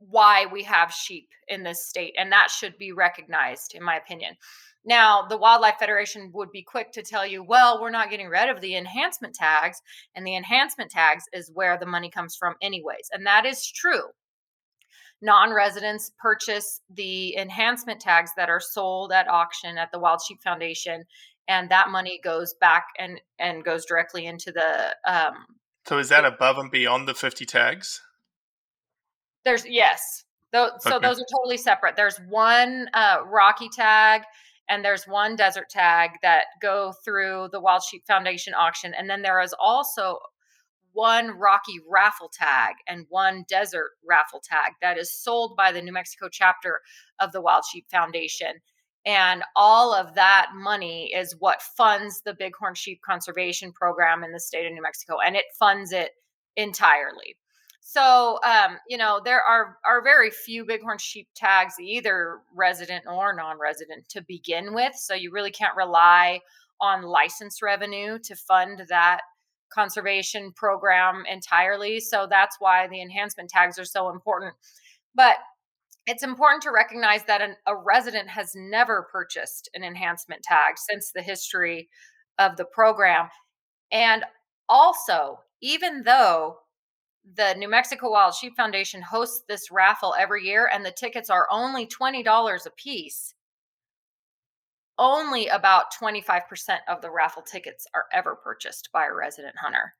why 0.00 0.46
we 0.52 0.62
have 0.62 0.92
sheep 0.92 1.28
in 1.48 1.62
this 1.62 1.86
state 1.86 2.14
and 2.16 2.30
that 2.30 2.50
should 2.50 2.78
be 2.78 2.92
recognized 2.92 3.74
in 3.74 3.82
my 3.82 3.96
opinion. 3.96 4.36
Now, 4.84 5.22
the 5.22 5.36
Wildlife 5.36 5.78
Federation 5.78 6.30
would 6.32 6.50
be 6.50 6.62
quick 6.62 6.92
to 6.92 7.02
tell 7.02 7.26
you, 7.26 7.42
well, 7.42 7.80
we're 7.80 7.90
not 7.90 8.10
getting 8.10 8.28
rid 8.28 8.48
of 8.48 8.62
the 8.62 8.74
enhancement 8.76 9.34
tags, 9.34 9.82
and 10.14 10.26
the 10.26 10.36
enhancement 10.36 10.90
tags 10.90 11.24
is 11.32 11.50
where 11.52 11.76
the 11.76 11.84
money 11.84 12.08
comes 12.08 12.36
from, 12.36 12.54
anyways. 12.62 13.10
And 13.12 13.26
that 13.26 13.44
is 13.44 13.70
true. 13.70 14.04
Non 15.20 15.52
residents 15.52 16.12
purchase 16.18 16.80
the 16.88 17.36
enhancement 17.36 18.00
tags 18.00 18.30
that 18.36 18.48
are 18.48 18.60
sold 18.60 19.10
at 19.12 19.28
auction 19.28 19.76
at 19.76 19.90
the 19.92 19.98
Wild 19.98 20.20
Sheep 20.26 20.40
Foundation, 20.42 21.04
and 21.48 21.70
that 21.70 21.88
money 21.88 22.20
goes 22.22 22.54
back 22.60 22.84
and, 22.98 23.20
and 23.38 23.64
goes 23.64 23.84
directly 23.86 24.26
into 24.26 24.52
the. 24.52 24.94
Um, 25.10 25.46
So 25.86 25.98
is 25.98 26.10
that 26.10 26.24
above 26.24 26.58
and 26.58 26.70
beyond 26.70 27.08
the 27.08 27.14
50 27.14 27.44
tags? 27.46 28.00
there's, 29.44 29.64
yes. 29.66 30.24
Tho- 30.52 30.72
so 30.80 30.96
Okay. 30.96 31.06
those 31.06 31.18
are 31.20 31.26
totally 31.32 31.56
separate. 31.56 31.96
There's 31.96 32.18
one 32.28 32.88
uh, 32.92 33.18
Rocky 33.26 33.68
tag 33.70 34.22
and 34.68 34.84
there's 34.84 35.04
one 35.06 35.36
desert 35.36 35.70
tag 35.70 36.10
that 36.22 36.44
go 36.60 36.92
through 37.04 37.48
the 37.52 37.60
Wild 37.60 37.82
Sheep 37.82 38.06
Foundation 38.06 38.52
auction. 38.54 38.92
And 38.94 39.08
then 39.08 39.22
there 39.22 39.40
is 39.40 39.54
also 39.58 40.18
one 40.92 41.30
Rocky 41.38 41.78
raffle 41.88 42.30
tag 42.32 42.74
and 42.86 43.06
one 43.08 43.44
desert 43.48 43.92
raffle 44.06 44.42
tag 44.44 44.72
that 44.82 44.98
is 44.98 45.12
sold 45.12 45.56
by 45.56 45.70
the 45.72 45.80
New 45.80 45.92
Mexico 45.92 46.28
chapter 46.30 46.80
of 47.20 47.32
the 47.32 47.40
Wild 47.40 47.64
Sheep 47.70 47.86
Foundation. 47.90 48.60
And 49.08 49.42
all 49.56 49.94
of 49.94 50.14
that 50.16 50.50
money 50.54 51.10
is 51.14 51.34
what 51.38 51.62
funds 51.62 52.20
the 52.20 52.34
Bighorn 52.34 52.74
Sheep 52.74 53.00
Conservation 53.00 53.72
Program 53.72 54.22
in 54.22 54.32
the 54.32 54.38
state 54.38 54.66
of 54.66 54.72
New 54.74 54.82
Mexico, 54.82 55.16
and 55.24 55.34
it 55.34 55.46
funds 55.58 55.92
it 55.92 56.10
entirely. 56.56 57.34
So, 57.80 58.38
um, 58.44 58.76
you 58.86 58.98
know, 58.98 59.18
there 59.24 59.40
are 59.40 59.78
are 59.86 60.02
very 60.02 60.30
few 60.30 60.66
bighorn 60.66 60.98
sheep 60.98 61.26
tags, 61.34 61.76
either 61.80 62.40
resident 62.54 63.06
or 63.06 63.32
non-resident, 63.32 64.06
to 64.10 64.20
begin 64.20 64.74
with. 64.74 64.94
So 64.94 65.14
you 65.14 65.32
really 65.32 65.52
can't 65.52 65.74
rely 65.74 66.40
on 66.78 67.00
license 67.00 67.62
revenue 67.62 68.18
to 68.24 68.36
fund 68.36 68.82
that 68.90 69.22
conservation 69.72 70.52
program 70.52 71.24
entirely. 71.26 71.98
So 71.98 72.26
that's 72.28 72.56
why 72.58 72.88
the 72.88 73.00
enhancement 73.00 73.48
tags 73.48 73.78
are 73.78 73.86
so 73.86 74.10
important. 74.10 74.52
But 75.14 75.36
it's 76.08 76.22
important 76.22 76.62
to 76.62 76.70
recognize 76.70 77.22
that 77.24 77.42
an, 77.42 77.54
a 77.66 77.76
resident 77.76 78.30
has 78.30 78.52
never 78.56 79.06
purchased 79.12 79.68
an 79.74 79.84
enhancement 79.84 80.42
tag 80.42 80.78
since 80.78 81.12
the 81.12 81.20
history 81.20 81.90
of 82.38 82.56
the 82.56 82.64
program. 82.64 83.28
And 83.92 84.24
also, 84.70 85.40
even 85.60 86.02
though 86.04 86.56
the 87.34 87.54
New 87.58 87.68
Mexico 87.68 88.10
Wild 88.10 88.34
Sheep 88.34 88.56
Foundation 88.56 89.02
hosts 89.02 89.42
this 89.48 89.70
raffle 89.70 90.14
every 90.18 90.46
year 90.46 90.70
and 90.72 90.82
the 90.82 90.90
tickets 90.90 91.28
are 91.28 91.46
only 91.50 91.86
$20 91.86 92.66
a 92.66 92.70
piece, 92.70 93.34
only 94.98 95.46
about 95.48 95.92
25% 95.92 96.42
of 96.88 97.02
the 97.02 97.10
raffle 97.10 97.42
tickets 97.42 97.86
are 97.94 98.06
ever 98.14 98.34
purchased 98.34 98.88
by 98.94 99.04
a 99.04 99.12
resident 99.12 99.56
hunter. 99.58 99.92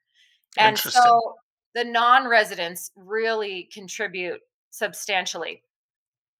And 0.56 0.78
so 0.78 1.34
the 1.74 1.84
non 1.84 2.26
residents 2.26 2.90
really 2.96 3.68
contribute 3.74 4.40
substantially. 4.70 5.62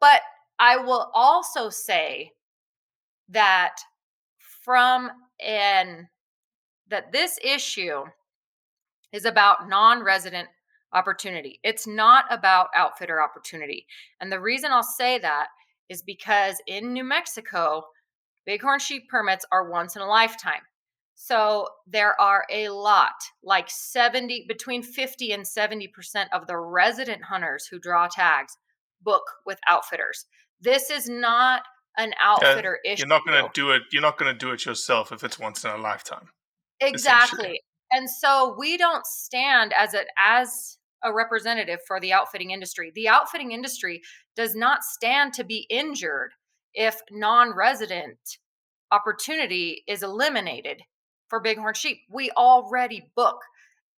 But 0.00 0.22
I 0.58 0.76
will 0.76 1.10
also 1.14 1.70
say 1.70 2.32
that 3.28 3.76
from 4.64 5.10
an 5.44 6.08
that 6.88 7.12
this 7.12 7.38
issue 7.44 8.04
is 9.12 9.24
about 9.24 9.68
non-resident 9.68 10.48
opportunity. 10.92 11.60
It's 11.62 11.86
not 11.86 12.24
about 12.30 12.68
outfitter 12.74 13.20
opportunity. 13.20 13.86
And 14.20 14.32
the 14.32 14.40
reason 14.40 14.72
I'll 14.72 14.82
say 14.82 15.18
that 15.18 15.48
is 15.88 16.02
because 16.02 16.56
in 16.66 16.92
New 16.92 17.04
Mexico, 17.04 17.82
bighorn 18.46 18.78
sheep 18.78 19.08
permits 19.10 19.44
are 19.52 19.70
once 19.70 19.96
in 19.96 20.02
a 20.02 20.06
lifetime. 20.06 20.62
So 21.14 21.68
there 21.86 22.18
are 22.20 22.46
a 22.50 22.68
lot, 22.68 23.14
like 23.42 23.68
70, 23.68 24.46
between 24.48 24.82
50 24.82 25.32
and 25.32 25.44
70% 25.44 25.88
of 26.32 26.46
the 26.46 26.56
resident 26.56 27.24
hunters 27.24 27.66
who 27.66 27.78
draw 27.78 28.06
tags 28.06 28.56
book 29.02 29.22
with 29.46 29.58
outfitters. 29.68 30.26
This 30.60 30.90
is 30.90 31.08
not 31.08 31.62
an 31.96 32.12
outfitter 32.20 32.78
yeah, 32.84 32.92
issue. 32.92 33.00
You're 33.00 33.08
not 33.08 33.26
going 33.26 33.42
to 33.42 33.50
do 33.52 33.70
it. 33.72 33.82
You're 33.92 34.02
not 34.02 34.18
going 34.18 34.32
to 34.32 34.38
do 34.38 34.52
it 34.52 34.64
yourself 34.64 35.12
if 35.12 35.24
it's 35.24 35.38
once 35.38 35.64
in 35.64 35.70
a 35.70 35.76
lifetime. 35.76 36.28
Exactly. 36.80 37.60
And 37.90 38.08
so 38.08 38.54
we 38.58 38.76
don't 38.76 39.06
stand 39.06 39.72
as 39.72 39.94
a 39.94 40.04
as 40.18 40.78
a 41.02 41.12
representative 41.12 41.78
for 41.86 42.00
the 42.00 42.12
outfitting 42.12 42.50
industry. 42.50 42.92
The 42.94 43.08
outfitting 43.08 43.52
industry 43.52 44.02
does 44.36 44.54
not 44.54 44.82
stand 44.82 45.32
to 45.34 45.44
be 45.44 45.66
injured 45.70 46.32
if 46.74 47.00
non-resident 47.10 48.18
opportunity 48.90 49.84
is 49.86 50.02
eliminated 50.02 50.82
for 51.28 51.40
bighorn 51.40 51.74
sheep. 51.74 51.98
We 52.10 52.30
already 52.32 53.10
book 53.14 53.38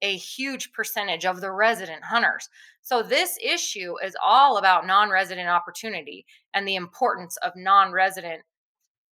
a 0.03 0.17
huge 0.17 0.73
percentage 0.73 1.25
of 1.25 1.41
the 1.41 1.51
resident 1.51 2.05
hunters. 2.05 2.49
So 2.83 3.03
this 3.03 3.39
issue 3.43 3.95
is 4.03 4.17
all 4.25 4.57
about 4.57 4.87
non-resident 4.87 5.49
opportunity 5.49 6.25
and 6.55 6.67
the 6.67 6.77
importance 6.77 7.37
of 7.39 7.53
non-resident 7.57 8.43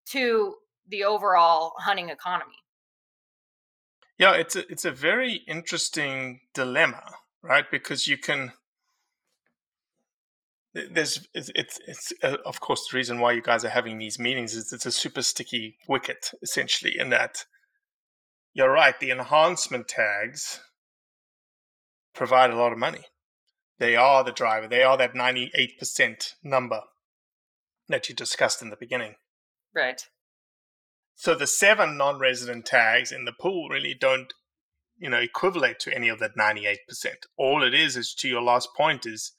to 0.07 0.55
the 0.89 1.05
overall 1.05 1.75
hunting 1.79 2.09
economy. 2.09 2.57
Yeah, 4.19 4.33
it's 4.33 4.57
a, 4.57 4.71
it's 4.71 4.85
a 4.85 4.91
very 4.91 5.43
interesting 5.47 6.41
dilemma, 6.55 7.03
right? 7.43 7.71
Because 7.71 8.09
you 8.09 8.19
can 8.19 8.53
there's 10.75 11.27
it's 11.35 11.51
it's, 11.55 11.81
it's 11.87 12.13
uh, 12.23 12.37
of 12.45 12.61
course 12.61 12.89
the 12.91 12.97
reason 12.97 13.21
why 13.21 13.33
you 13.33 13.43
guys 13.43 13.65
are 13.65 13.71
having 13.71 13.99
these 13.99 14.19
meetings 14.19 14.55
is 14.55 14.73
it's 14.73 14.87
a 14.87 14.93
super 14.93 15.23
sticky 15.23 15.77
wicket 15.89 16.33
essentially 16.43 16.99
in 16.99 17.11
that 17.11 17.45
you're 18.55 18.71
right 18.71 19.01
the 19.01 19.11
enhancement 19.11 19.89
tags 19.89 20.61
provide 22.19 22.51
a 22.51 22.57
lot 22.57 22.73
of 22.73 22.79
money. 22.79 23.05
They 23.79 23.97
are 23.97 24.23
the 24.23 24.33
driver. 24.33 24.69
They 24.69 24.83
are 24.83 24.99
that 24.99 25.15
98% 25.15 26.35
number 26.43 26.83
that 27.89 28.09
you 28.09 28.15
discussed 28.15 28.61
in 28.61 28.71
the 28.71 28.77
beginning. 28.77 29.15
Right. 29.75 30.03
So 31.15 31.35
the 31.35 31.47
seven 31.47 31.97
non-resident 31.97 32.67
tags 32.67 33.13
in 33.13 33.25
the 33.25 33.33
pool 33.41 33.69
really 33.69 33.95
don't 33.95 34.33
you 34.99 35.09
know 35.09 35.19
equivalent 35.19 35.79
to 35.79 35.95
any 35.95 36.09
of 36.09 36.19
that 36.19 36.37
98% 36.37 36.77
all 37.37 37.63
it 37.63 37.73
is 37.73 37.97
is 37.97 38.13
to 38.15 38.29
your 38.29 38.43
last 38.43 38.69
point 38.77 39.07
is 39.07 39.33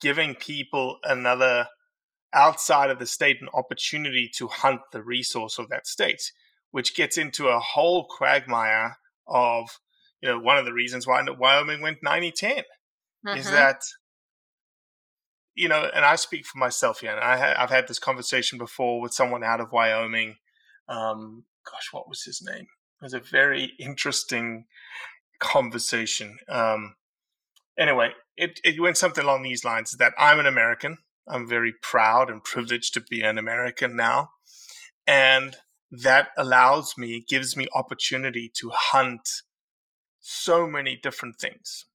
giving 0.00 0.36
people 0.36 0.98
another 1.02 1.66
outside 2.32 2.90
of 2.90 2.98
the 2.98 3.06
state 3.06 3.38
an 3.40 3.48
opportunity 3.52 4.30
to 4.36 4.48
hunt 4.48 4.80
the 4.92 5.02
resource 5.02 5.58
of 5.58 5.68
that 5.68 5.86
state, 5.86 6.32
which 6.70 6.94
gets 6.94 7.18
into 7.18 7.48
a 7.48 7.58
whole 7.58 8.06
quagmire 8.06 8.96
of, 9.26 9.78
you 10.22 10.28
know, 10.28 10.38
one 10.38 10.58
of 10.58 10.64
the 10.64 10.72
reasons 10.72 11.06
why 11.06 11.22
Wyoming 11.22 11.80
went 11.80 11.98
90 12.02 12.32
10 12.32 12.56
mm-hmm. 12.56 13.38
is 13.38 13.50
that, 13.50 13.82
you 15.54 15.68
know, 15.68 15.88
and 15.94 16.04
I 16.04 16.16
speak 16.16 16.46
for 16.46 16.58
myself 16.58 17.00
here, 17.00 17.12
and 17.12 17.20
I 17.20 17.36
ha- 17.36 17.62
I've 17.62 17.70
had 17.70 17.88
this 17.88 17.98
conversation 17.98 18.58
before 18.58 19.00
with 19.00 19.14
someone 19.14 19.44
out 19.44 19.60
of 19.60 19.72
Wyoming. 19.72 20.36
Um, 20.88 21.44
gosh, 21.64 21.88
what 21.92 22.08
was 22.08 22.22
his 22.24 22.42
name? 22.42 22.66
It 23.00 23.04
was 23.04 23.14
a 23.14 23.20
very 23.20 23.72
interesting 23.78 24.66
conversation. 25.38 26.38
Um, 26.48 26.96
anyway, 27.78 28.10
it, 28.36 28.60
it 28.62 28.80
went 28.80 28.96
something 28.96 29.24
along 29.24 29.42
these 29.42 29.64
lines 29.64 29.92
that 29.98 30.12
I'm 30.18 30.38
an 30.38 30.46
American. 30.46 30.98
I'm 31.28 31.48
very 31.48 31.72
proud 31.82 32.30
and 32.30 32.42
privileged 32.42 32.94
to 32.94 33.00
be 33.00 33.22
an 33.22 33.38
American 33.38 33.96
now. 33.96 34.30
And 35.06 35.56
that 35.90 36.28
allows 36.36 36.94
me, 36.96 37.24
gives 37.26 37.56
me 37.56 37.66
opportunity 37.74 38.50
to 38.56 38.70
hunt 38.72 39.28
so 40.20 40.66
many 40.66 40.96
different 40.96 41.36
things, 41.40 41.86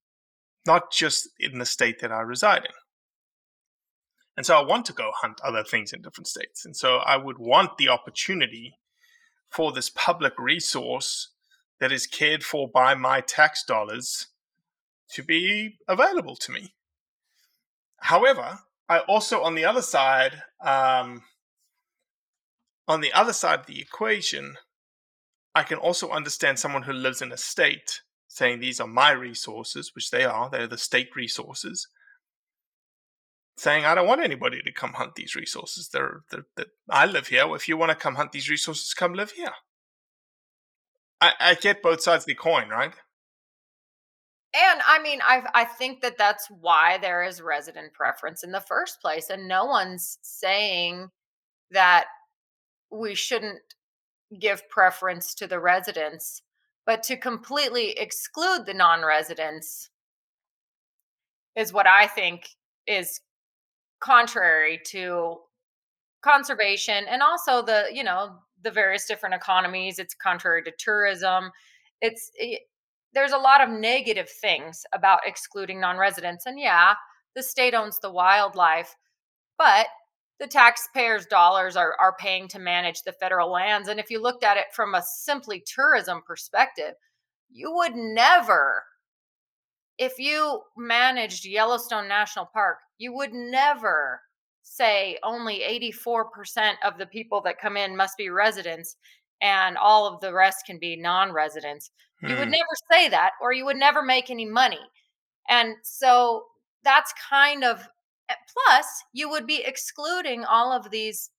not 0.66 0.92
just 0.92 1.30
in 1.40 1.60
the 1.60 1.66
state 1.66 2.00
that 2.02 2.12
I 2.12 2.22
reside 2.22 2.66
in. 2.66 2.72
And 4.38 4.46
so 4.46 4.58
I 4.58 4.64
want 4.64 4.86
to 4.88 4.94
go 4.94 5.12
hunt 5.14 5.40
other 5.44 5.64
things 5.64 5.94
in 5.94 6.02
different 6.02 6.28
states. 6.28 6.66
And 6.66 6.76
so 6.76 6.98
I 6.98 7.18
would 7.18 7.38
want 7.38 7.78
the 7.78 7.90
opportunity 7.90 8.78
for 9.50 9.72
this 9.72 9.90
public 9.90 10.34
resource 10.38 11.30
that 11.80 11.92
is 11.92 12.08
cared 12.08 12.44
for 12.44 12.68
by 12.68 12.96
my 12.96 13.22
tax 13.22 13.64
dollars 13.64 14.28
to 15.12 15.24
be 15.24 15.78
available 15.88 16.36
to 16.36 16.52
me. 16.52 16.74
However, 18.02 18.60
I 18.90 19.00
also, 19.00 19.42
on 19.42 19.56
the 19.56 19.66
other 19.66 19.82
side, 19.82 20.44
um, 20.62 21.24
on 22.88 23.02
the 23.02 23.14
other 23.14 23.34
side 23.34 23.62
of 23.62 23.66
the 23.66 23.80
equation, 23.80 24.58
I 25.54 25.64
can 25.64 25.78
also 25.78 26.10
understand 26.10 26.60
someone 26.60 26.84
who 26.84 26.94
lives 26.94 27.22
in 27.22 27.32
a 27.32 27.38
state 27.38 28.02
saying 28.36 28.60
these 28.60 28.82
are 28.82 28.88
my 28.88 29.12
resources, 29.12 29.93
which 29.95 30.12
they 30.12 30.26
are, 30.26 30.50
they're 30.50 30.67
the 30.67 30.78
state 30.78 31.15
resources, 31.15 31.88
saying 33.58 33.86
I 33.86 33.95
don't 33.95 34.10
want 34.10 34.21
anybody 34.21 34.62
to 34.62 34.74
come 34.74 34.93
hunt 34.93 35.15
these 35.15 35.36
resources. 35.36 35.88
They're, 35.88 36.24
they're, 36.30 36.45
they're 36.58 36.65
I 36.89 37.06
live 37.06 37.28
here. 37.28 37.45
If 37.56 37.69
you 37.69 37.78
want 37.78 37.91
to 37.91 37.95
come 37.95 38.15
hunt 38.15 38.34
these 38.34 38.50
resources, 38.50 38.93
come 38.93 39.13
live 39.13 39.32
here. 39.32 39.54
I, 41.21 41.32
I 41.39 41.54
get 41.54 41.82
both 41.82 42.02
sides 42.02 42.24
of 42.24 42.28
the 42.28 42.36
coin, 42.36 42.67
right? 42.67 42.91
And 44.54 44.82
I 44.86 45.02
mean, 45.02 45.19
I 45.24 45.43
I 45.54 45.63
think 45.63 46.02
that 46.02 46.17
that's 46.17 46.48
why 46.50 46.98
there 46.98 47.24
is 47.24 47.41
resident 47.41 47.93
preference 47.93 48.43
in 48.43 48.52
the 48.52 48.60
first 48.60 49.00
place, 49.02 49.30
and 49.30 49.48
no 49.48 49.63
one's 49.63 50.17
saying 50.21 51.08
that 51.71 52.08
we 52.91 53.15
shouldn't 53.15 53.62
give 54.38 54.67
preference 54.69 55.34
to 55.36 55.48
the 55.48 55.60
residents, 55.62 56.41
but 56.86 57.04
to 57.04 57.17
completely 57.17 57.91
exclude 57.91 58.65
the 58.65 58.74
non-residents 58.74 59.89
is 61.56 61.74
what 61.74 61.88
I 61.88 62.08
think 62.08 62.48
is 62.88 63.21
contrary 64.00 64.80
to 64.88 65.38
conservation 66.24 67.06
and 67.08 67.21
also 67.21 67.62
the 67.62 67.86
you 67.93 68.04
know 68.04 68.38
the 68.63 68.71
various 68.71 69.06
different 69.06 69.36
economies. 69.36 70.00
It's 70.00 70.15
contrary 70.15 70.63
to 70.63 70.71
tourism. 70.78 71.52
It's 72.02 72.32
eh, 72.39 72.58
there's 73.13 73.32
a 73.32 73.38
lot 73.38 73.62
of 73.62 73.69
negative 73.69 74.30
things 74.30 74.84
about 74.93 75.21
excluding 75.26 75.80
non-residents 75.80 76.45
and 76.45 76.60
yeah 76.60 76.93
the 77.36 77.41
state 77.41 77.74
owns 77.74 77.98
the 78.00 78.12
wildlife 78.12 78.93
but 79.58 79.88
the 80.39 80.48
taxpayers 80.48 81.26
dollars 81.28 81.76
are, 81.76 81.95
are 82.00 82.15
paying 82.19 82.48
to 82.50 82.60
manage 82.60 83.02
the 83.02 83.13
federal 83.13 83.52
lands 83.52 83.88
and 83.88 84.00
if 84.00 84.10
you 84.10 84.21
looked 84.21 84.43
at 84.43 84.58
it 84.58 84.65
from 84.74 84.95
a 84.95 85.04
simply 85.04 85.63
tourism 85.65 86.21
perspective 86.26 86.93
you 87.52 87.74
would 87.74 87.95
never 87.95 88.84
if 89.98 90.19
you 90.19 90.62
managed 90.78 91.45
yellowstone 91.45 92.08
national 92.08 92.50
park 92.54 92.78
you 92.98 93.13
would 93.13 93.34
never 93.34 94.21
say 94.65 95.17
only 95.24 95.62
84% 96.06 96.74
of 96.84 96.98
the 96.98 97.06
people 97.06 97.39
that 97.41 97.62
come 97.62 97.78
in 97.78 97.95
must 97.95 98.17
be 98.17 98.30
residents 98.30 98.98
and 99.41 99.78
all 99.78 100.08
of 100.12 100.19
the 100.21 100.34
rest 100.34 100.65
can 100.65 100.80
be 100.80 100.95
non-residents. 100.95 101.91
Hmm. 102.19 102.28
You 102.28 102.36
would 102.38 102.45
hmm. 102.45 102.52
never 102.52 102.76
say 102.91 103.10
that 103.10 103.32
or 103.41 103.54
you 103.54 103.63
would 103.65 103.78
never 103.78 104.02
make 104.02 104.30
any 104.30 104.45
money. 104.45 104.80
And 105.50 105.76
so 105.84 106.45
that's 106.84 107.13
kind 107.30 107.63
of 107.63 107.88
plus 108.30 108.86
you 109.14 109.30
would 109.30 109.48
be 109.48 109.64
excluding 109.64 110.44
all 110.46 110.72
of 110.72 110.92
these 110.92 111.32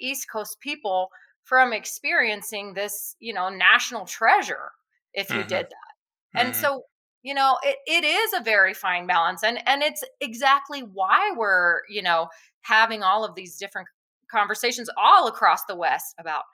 East 0.00 0.28
Coast 0.30 0.58
people 0.60 1.08
from 1.44 1.72
experiencing 1.72 2.74
this, 2.74 3.16
you 3.20 3.32
know, 3.34 3.48
national 3.48 4.06
treasure 4.06 4.72
if 5.12 5.32
you 5.32 5.44
Mhm. 5.44 5.48
did 5.48 5.66
that. 5.66 5.92
And 6.36 6.54
Mhm. 6.54 6.56
so, 6.56 6.84
you 7.22 7.34
know, 7.34 7.58
it, 7.62 7.78
it 7.86 8.04
is 8.04 8.32
a 8.34 8.42
very 8.42 8.74
fine 8.74 9.06
balance. 9.06 9.42
And 9.44 9.66
and 9.68 9.82
it's 9.82 10.04
exactly 10.20 10.80
why 10.82 11.32
we're, 11.36 11.82
you 11.88 12.02
know, 12.02 12.28
having 12.62 13.02
all 13.02 13.24
of 13.24 13.34
these 13.34 13.56
different 13.58 13.88
conversations 14.30 14.90
all 14.98 15.28
across 15.28 15.64
the 15.66 15.76
West 15.76 16.14
about, 16.18 16.44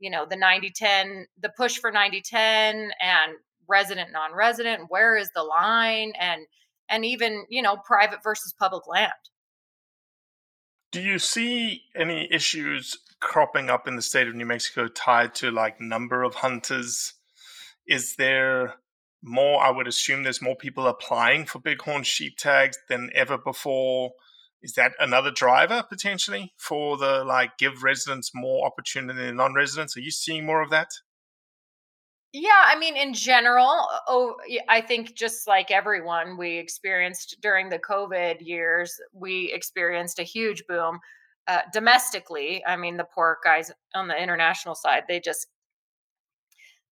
you 0.00 0.10
know, 0.10 0.26
the 0.26 0.36
90-10, 0.36 1.26
the 1.40 1.50
push 1.56 1.78
for 1.78 1.90
90-10 1.92 2.90
and 3.00 3.32
resident 3.68 4.12
non-resident, 4.12 4.86
where 4.90 5.16
is 5.16 5.30
the 5.34 5.42
line? 5.42 6.12
And 6.18 6.42
and 6.92 7.06
even, 7.06 7.46
you 7.48 7.62
know, 7.62 7.76
private 7.76 8.22
versus 8.22 8.52
public 8.52 8.86
land. 8.86 9.12
Do 10.92 11.00
you 11.00 11.18
see 11.18 11.84
any 11.96 12.28
issues 12.30 12.98
cropping 13.18 13.70
up 13.70 13.88
in 13.88 13.96
the 13.96 14.02
state 14.02 14.28
of 14.28 14.34
New 14.34 14.44
Mexico 14.44 14.88
tied 14.88 15.34
to 15.36 15.50
like 15.50 15.80
number 15.80 16.22
of 16.22 16.34
hunters? 16.36 17.14
Is 17.86 18.16
there 18.16 18.74
more? 19.22 19.62
I 19.64 19.70
would 19.70 19.88
assume 19.88 20.22
there's 20.22 20.42
more 20.42 20.54
people 20.54 20.86
applying 20.86 21.46
for 21.46 21.60
bighorn 21.60 22.02
sheep 22.02 22.36
tags 22.36 22.76
than 22.90 23.10
ever 23.14 23.38
before. 23.38 24.10
Is 24.60 24.74
that 24.74 24.92
another 25.00 25.30
driver 25.30 25.82
potentially 25.88 26.52
for 26.58 26.98
the 26.98 27.24
like 27.24 27.56
give 27.58 27.82
residents 27.82 28.32
more 28.34 28.66
opportunity 28.66 29.18
than 29.18 29.36
non-residents? 29.36 29.96
Are 29.96 30.00
you 30.00 30.10
seeing 30.10 30.44
more 30.44 30.60
of 30.60 30.70
that? 30.70 30.88
Yeah, 32.32 32.62
I 32.64 32.78
mean, 32.78 32.96
in 32.96 33.12
general, 33.12 33.86
oh, 34.08 34.36
I 34.68 34.80
think 34.80 35.14
just 35.14 35.46
like 35.46 35.70
everyone, 35.70 36.38
we 36.38 36.56
experienced 36.56 37.36
during 37.42 37.68
the 37.68 37.78
COVID 37.78 38.36
years, 38.40 38.98
we 39.12 39.52
experienced 39.52 40.18
a 40.18 40.22
huge 40.22 40.64
boom 40.66 40.98
uh, 41.46 41.60
domestically. 41.74 42.64
I 42.66 42.76
mean, 42.76 42.96
the 42.96 43.04
poor 43.04 43.36
guys 43.44 43.70
on 43.94 44.08
the 44.08 44.16
international 44.20 44.74
side, 44.74 45.02
they 45.08 45.20
just 45.20 45.46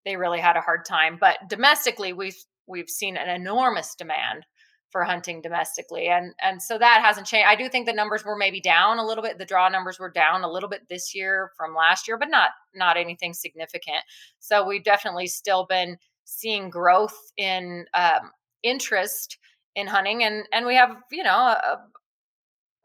they 0.06 0.16
really 0.18 0.40
had 0.40 0.58
a 0.58 0.62
hard 0.62 0.86
time. 0.86 1.18
But 1.20 1.38
domestically, 1.48 2.14
we've 2.14 2.38
we've 2.68 2.90
seen 2.90 3.18
an 3.18 3.30
enormous 3.30 3.96
demand 3.96 4.46
for 4.90 5.04
hunting 5.04 5.42
domestically, 5.42 6.08
and 6.08 6.34
and 6.42 6.62
so 6.62 6.78
that 6.78 7.02
hasn't 7.04 7.28
changed. 7.28 7.48
I 7.48 7.56
do 7.56 7.70
think 7.70 7.86
the 7.86 7.94
numbers 7.94 8.26
were 8.26 8.36
maybe 8.36 8.60
down 8.62 8.98
a 9.00 9.06
little 9.06 9.24
bit. 9.24 9.38
The 9.38 9.46
draw 9.46 9.70
numbers 9.70 10.00
were 10.00 10.10
down 10.12 10.44
a 10.44 10.52
little 10.52 10.70
bit 10.70 10.88
this 10.90 11.14
year 11.16 11.52
from 11.58 11.76
last 11.76 12.08
year, 12.08 12.18
but 12.18 12.30
not 12.30 12.52
not 12.76 12.98
anything 12.98 13.34
significant. 13.34 14.04
So 14.40 14.66
we've 14.66 14.84
definitely 14.84 15.28
still 15.28 15.66
been 15.68 15.98
seeing 16.26 16.70
growth 16.70 17.18
in 17.38 17.86
um, 17.94 18.32
interest 18.64 19.38
in 19.76 19.88
hunting, 19.88 20.24
and 20.24 20.46
and 20.52 20.66
we 20.66 20.76
have 20.76 20.96
you 21.12 21.24
know 21.24 21.36
a, 21.38 21.80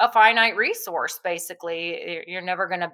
a 0.00 0.12
finite 0.12 0.56
resource. 0.56 1.20
Basically, 1.22 2.00
You're- 2.12 2.24
you're 2.26 2.42
never 2.42 2.66
going 2.66 2.80
to 2.80 2.92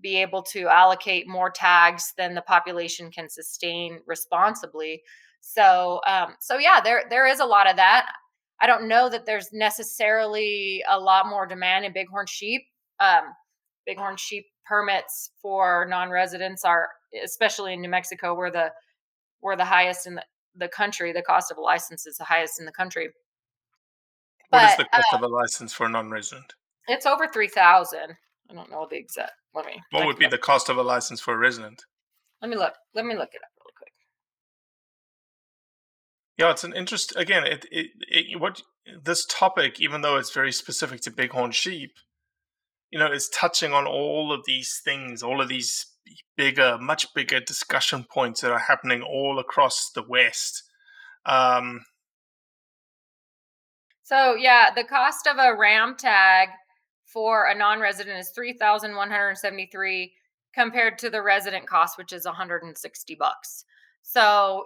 be 0.00 0.16
able 0.16 0.42
to 0.42 0.66
allocate 0.68 1.28
more 1.28 1.50
tags 1.50 2.14
than 2.16 2.34
the 2.34 2.42
population 2.42 3.10
can 3.10 3.28
sustain 3.28 4.00
responsibly. 4.06 5.02
So, 5.40 6.00
um, 6.06 6.34
so 6.40 6.58
yeah, 6.58 6.80
there 6.82 7.04
there 7.10 7.26
is 7.26 7.40
a 7.40 7.46
lot 7.46 7.68
of 7.68 7.76
that. 7.76 8.06
I 8.60 8.66
don't 8.66 8.88
know 8.88 9.08
that 9.08 9.26
there's 9.26 9.52
necessarily 9.52 10.82
a 10.88 10.98
lot 10.98 11.26
more 11.26 11.46
demand 11.46 11.84
in 11.84 11.92
bighorn 11.92 12.26
sheep. 12.26 12.62
Um, 13.00 13.32
bighorn 13.86 14.16
sheep 14.16 14.46
permits 14.66 15.30
for 15.40 15.86
non-residents 15.88 16.64
are, 16.64 16.88
especially 17.24 17.72
in 17.72 17.80
New 17.80 17.88
Mexico, 17.88 18.34
where 18.34 18.50
the 18.50 18.70
we're 19.40 19.56
the 19.56 19.64
highest 19.64 20.06
in 20.06 20.16
the, 20.16 20.24
the 20.54 20.68
country. 20.68 21.12
The 21.12 21.22
cost 21.22 21.50
of 21.50 21.56
a 21.56 21.62
license 21.62 22.06
is 22.06 22.18
the 22.18 22.24
highest 22.24 22.60
in 22.60 22.66
the 22.66 22.72
country. 22.72 23.08
What 24.50 24.64
is 24.64 24.76
But, 24.76 24.84
the 24.84 24.88
cost 24.96 25.14
of 25.14 25.22
a 25.22 25.28
license 25.28 25.72
for 25.72 25.86
a 25.86 25.88
non-resident? 25.88 26.54
It's 26.88 27.06
over 27.06 27.26
three 27.28 27.48
thousand. 27.48 28.16
I 28.50 28.54
don't 28.54 28.70
know 28.70 28.86
the 28.90 28.96
exact. 28.96 29.32
Let 29.54 29.66
me. 29.66 29.80
What 29.90 30.06
would 30.06 30.18
be 30.18 30.26
the 30.26 30.38
cost 30.38 30.68
of 30.68 30.76
a 30.76 30.82
license 30.82 31.20
for 31.20 31.34
a 31.34 31.38
resident? 31.38 31.84
Let 32.42 32.50
me 32.50 32.56
look. 32.56 32.74
Let 32.94 33.06
me 33.06 33.14
look 33.14 33.30
it 33.32 33.40
up. 33.42 33.49
Yeah, 36.40 36.52
it's 36.52 36.64
an 36.64 36.74
interest. 36.74 37.12
Again, 37.16 37.44
it, 37.44 37.66
it, 37.70 37.88
it 38.08 38.40
what 38.40 38.62
this 39.04 39.26
topic, 39.26 39.78
even 39.78 40.00
though 40.00 40.16
it's 40.16 40.32
very 40.32 40.52
specific 40.52 41.02
to 41.02 41.10
bighorn 41.10 41.50
sheep, 41.50 41.92
you 42.90 42.98
know, 42.98 43.12
is 43.12 43.28
touching 43.28 43.74
on 43.74 43.86
all 43.86 44.32
of 44.32 44.40
these 44.46 44.80
things, 44.82 45.22
all 45.22 45.42
of 45.42 45.50
these 45.50 45.84
bigger, 46.38 46.78
much 46.80 47.12
bigger 47.14 47.40
discussion 47.40 48.06
points 48.10 48.40
that 48.40 48.50
are 48.50 48.58
happening 48.58 49.02
all 49.02 49.38
across 49.38 49.90
the 49.94 50.02
West. 50.02 50.62
Um, 51.26 51.82
So 54.10 54.34
yeah, 54.34 54.70
the 54.74 54.82
cost 54.82 55.28
of 55.28 55.36
a 55.38 55.54
RAM 55.54 55.94
tag 55.96 56.48
for 57.04 57.46
a 57.48 57.54
non-resident 57.54 58.18
is 58.18 58.30
three 58.30 58.54
thousand 58.54 58.96
one 58.96 59.10
hundred 59.10 59.36
seventy-three, 59.36 60.14
compared 60.52 60.98
to 60.98 61.10
the 61.10 61.22
resident 61.22 61.68
cost, 61.68 61.96
which 61.96 62.12
is 62.12 62.24
one 62.24 62.34
hundred 62.34 62.62
and 62.62 62.76
sixty 62.76 63.14
bucks. 63.14 63.64
So, 64.02 64.64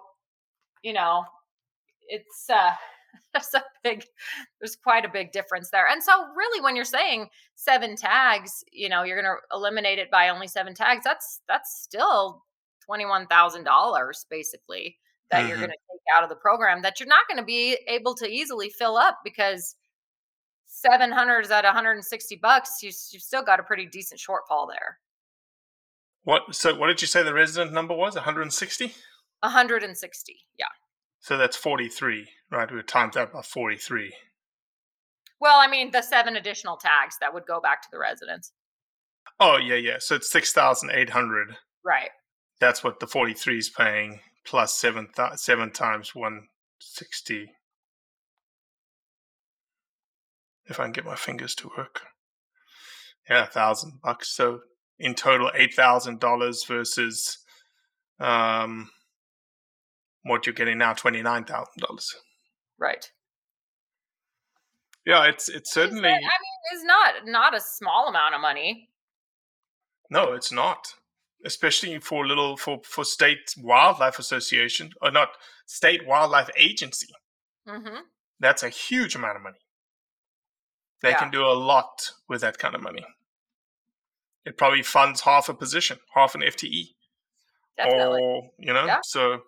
you 0.82 0.94
know, 0.94 1.24
it's 2.08 2.48
uh, 2.50 2.72
there's 3.32 3.54
a 3.54 3.62
big, 3.82 4.04
there's 4.60 4.76
quite 4.76 5.04
a 5.04 5.08
big 5.08 5.32
difference 5.32 5.70
there. 5.70 5.86
And 5.90 6.02
so, 6.02 6.12
really, 6.36 6.60
when 6.60 6.76
you're 6.76 6.84
saying 6.84 7.28
seven 7.54 7.96
tags, 7.96 8.64
you 8.72 8.88
know, 8.88 9.02
you're 9.02 9.20
going 9.20 9.32
to 9.36 9.56
eliminate 9.56 9.98
it 9.98 10.10
by 10.10 10.28
only 10.28 10.48
seven 10.48 10.74
tags. 10.74 11.04
That's 11.04 11.40
that's 11.48 11.80
still 11.82 12.44
twenty-one 12.84 13.26
thousand 13.28 13.64
dollars, 13.64 14.26
basically, 14.30 14.98
that 15.30 15.46
you're 15.48 15.56
Mhm. 15.56 15.60
going 15.60 15.70
to 15.70 15.76
take 15.92 16.16
out 16.16 16.22
of 16.22 16.28
the 16.28 16.36
program 16.36 16.82
that 16.82 17.00
you're 17.00 17.08
not 17.08 17.26
going 17.28 17.38
to 17.38 17.44
be 17.44 17.78
able 17.88 18.14
to 18.16 18.26
easily 18.28 18.68
fill 18.70 18.96
up 18.96 19.20
because 19.24 19.74
700 20.66 21.40
is 21.40 21.50
at 21.50 21.64
160 21.64 22.36
bucks. 22.36 22.82
You 22.82 22.88
you've 23.10 23.22
still 23.22 23.42
got 23.42 23.60
a 23.60 23.62
pretty 23.62 23.86
decent 23.86 24.20
shortfall 24.20 24.68
there. 24.68 24.98
what? 26.24 26.54
So, 26.54 26.74
what 26.74 26.88
did 26.88 27.00
you 27.00 27.06
say 27.06 27.22
the 27.22 27.32
resident 27.34 27.72
number 27.72 27.94
was? 27.94 28.14
160. 28.16 28.92
160, 29.40 30.36
yeah. 30.58 30.66
So 31.24 31.38
that's 31.38 31.56
43, 31.56 32.28
right? 32.50 32.70
We 32.70 32.82
timed 32.82 33.14
that 33.14 33.32
by 33.32 33.40
43. 33.40 34.12
Well, 35.40 35.58
I 35.58 35.66
mean, 35.68 35.90
the 35.90 36.02
seven 36.02 36.36
additional 36.36 36.76
tags 36.76 37.16
that 37.18 37.32
would 37.32 37.46
go 37.46 37.62
back 37.62 37.80
to 37.80 37.88
the 37.90 37.98
residents. 37.98 38.52
Oh 39.40 39.56
yeah, 39.56 39.76
yeah. 39.76 39.96
So 40.00 40.16
it's 40.16 40.30
6,800. 40.30 41.56
Right. 41.82 42.10
That's 42.60 42.84
what 42.84 43.00
the 43.00 43.06
43 43.06 43.56
is 43.56 43.70
paying 43.70 44.20
plus 44.44 44.74
seven 44.74 45.08
th- 45.16 45.36
seven 45.36 45.70
times 45.70 46.14
160. 46.14 47.50
If 50.66 50.78
I 50.78 50.82
can 50.82 50.92
get 50.92 51.06
my 51.06 51.16
fingers 51.16 51.54
to 51.54 51.70
work. 51.78 52.02
Yeah, 53.30 53.44
a 53.44 53.46
thousand 53.46 53.94
bucks. 54.02 54.36
So 54.36 54.60
in 54.98 55.14
total, 55.14 55.50
eight 55.54 55.72
thousand 55.72 56.20
dollars 56.20 56.64
versus 56.68 57.38
um, 58.20 58.90
what 60.24 60.46
you're 60.46 60.54
getting 60.54 60.78
now, 60.78 60.92
twenty 60.94 61.22
nine 61.22 61.44
thousand 61.44 61.80
dollars. 61.80 62.14
Right. 62.78 63.10
Yeah, 65.06 65.24
it's 65.26 65.48
it's 65.48 65.72
certainly 65.72 66.08
I 66.08 66.12
mean, 66.16 66.28
it's 66.72 66.84
not 66.84 67.14
not 67.26 67.54
a 67.54 67.60
small 67.60 68.08
amount 68.08 68.34
of 68.34 68.40
money. 68.40 68.88
no, 70.10 70.32
it's 70.32 70.50
not. 70.52 70.94
Especially 71.44 71.98
for 71.98 72.26
little 72.26 72.56
for 72.56 72.80
for 72.84 73.04
state 73.04 73.54
wildlife 73.58 74.18
association 74.18 74.92
or 75.02 75.10
not 75.10 75.28
state 75.66 76.06
wildlife 76.06 76.48
agency. 76.56 77.08
Mm-hmm. 77.68 77.98
That's 78.40 78.62
a 78.62 78.70
huge 78.70 79.14
amount 79.14 79.36
of 79.36 79.42
money. 79.42 79.58
They 81.02 81.10
Yeah. 81.10 81.18
can 81.18 81.30
do 81.30 81.44
a 81.44 81.52
lot 81.52 82.10
with 82.28 82.40
that 82.40 82.58
kind 82.58 82.74
of 82.74 82.80
money. 82.82 83.04
It 84.46 84.56
probably 84.56 84.82
funds 84.82 85.20
half 85.22 85.48
a 85.50 85.54
position, 85.54 85.98
half 86.14 86.34
an 86.34 86.40
FTE. 86.42 86.94
Definitely. 87.76 88.22
Or, 88.22 88.50
you 88.58 88.72
know, 88.72 88.86
Yeah. 88.86 89.00
so 89.04 89.42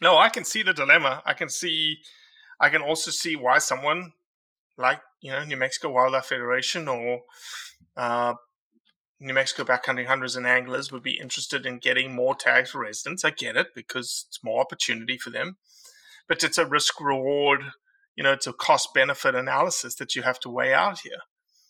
no, 0.00 0.16
I 0.16 0.28
can 0.28 0.44
see 0.44 0.62
the 0.62 0.72
dilemma. 0.72 1.22
I 1.24 1.34
can 1.34 1.48
see 1.48 1.98
I 2.60 2.68
can 2.68 2.82
also 2.82 3.10
see 3.10 3.36
why 3.36 3.58
someone 3.58 4.12
like, 4.76 5.00
you 5.20 5.30
know, 5.30 5.44
New 5.44 5.56
Mexico 5.56 5.90
Wildlife 5.90 6.26
Federation 6.26 6.88
or 6.88 7.20
uh, 7.96 8.34
New 9.18 9.34
Mexico 9.34 9.64
backcountry 9.64 10.06
hunters 10.06 10.36
and 10.36 10.46
anglers 10.46 10.92
would 10.92 11.02
be 11.02 11.18
interested 11.18 11.64
in 11.64 11.78
getting 11.78 12.14
more 12.14 12.34
tags 12.34 12.70
for 12.70 12.80
residents. 12.80 13.24
I 13.24 13.30
get 13.30 13.56
it 13.56 13.68
because 13.74 14.26
it's 14.28 14.44
more 14.44 14.60
opportunity 14.60 15.16
for 15.16 15.30
them. 15.30 15.56
But 16.28 16.44
it's 16.44 16.58
a 16.58 16.66
risk 16.66 17.00
reward, 17.00 17.60
you 18.14 18.22
know, 18.22 18.32
it's 18.32 18.46
a 18.46 18.52
cost 18.52 18.94
benefit 18.94 19.34
analysis 19.34 19.94
that 19.96 20.14
you 20.14 20.22
have 20.22 20.38
to 20.40 20.50
weigh 20.50 20.72
out 20.72 21.00
here. 21.00 21.20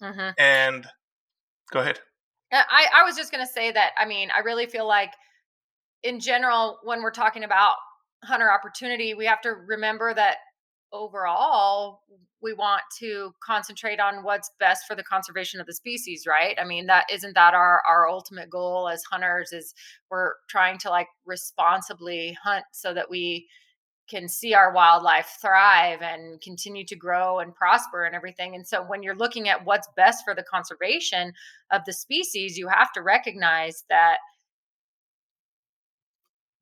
Mm-hmm. 0.02 0.30
And 0.38 0.86
go 1.72 1.80
ahead. 1.80 2.00
I, 2.52 2.86
I 2.96 3.04
was 3.04 3.16
just 3.16 3.30
going 3.30 3.46
to 3.46 3.52
say 3.52 3.70
that, 3.70 3.92
I 3.96 4.06
mean, 4.06 4.28
I 4.36 4.40
really 4.40 4.66
feel 4.66 4.86
like 4.86 5.12
in 6.02 6.18
general, 6.18 6.78
when 6.82 7.00
we're 7.02 7.12
talking 7.12 7.44
about 7.44 7.76
hunter 8.24 8.50
opportunity, 8.52 9.14
we 9.14 9.26
have 9.26 9.40
to 9.42 9.50
remember 9.50 10.14
that 10.14 10.36
overall, 10.92 12.02
we 12.42 12.52
want 12.52 12.82
to 12.98 13.32
concentrate 13.44 14.00
on 14.00 14.24
what's 14.24 14.50
best 14.58 14.86
for 14.86 14.96
the 14.96 15.02
conservation 15.02 15.60
of 15.60 15.66
the 15.66 15.74
species, 15.74 16.26
right? 16.26 16.56
I 16.60 16.64
mean, 16.64 16.86
that 16.86 17.06
isn't 17.12 17.34
that 17.34 17.54
our, 17.54 17.82
our 17.88 18.08
ultimate 18.08 18.50
goal 18.50 18.88
as 18.88 19.04
hunters 19.04 19.52
is 19.52 19.74
we're 20.10 20.32
trying 20.48 20.78
to 20.78 20.90
like 20.90 21.08
responsibly 21.26 22.36
hunt 22.42 22.64
so 22.72 22.94
that 22.94 23.10
we 23.10 23.46
can 24.08 24.28
see 24.28 24.54
our 24.54 24.72
wildlife 24.72 25.38
thrive 25.40 26.02
and 26.02 26.40
continue 26.40 26.84
to 26.84 26.96
grow 26.96 27.38
and 27.38 27.54
prosper 27.54 28.04
and 28.04 28.14
everything. 28.16 28.56
And 28.56 28.66
so 28.66 28.82
when 28.82 29.02
you're 29.04 29.14
looking 29.14 29.48
at 29.48 29.64
what's 29.64 29.88
best 29.96 30.24
for 30.24 30.34
the 30.34 30.42
conservation 30.42 31.32
of 31.70 31.82
the 31.86 31.92
species, 31.92 32.58
you 32.58 32.66
have 32.66 32.92
to 32.94 33.02
recognize 33.02 33.84
that 33.88 34.16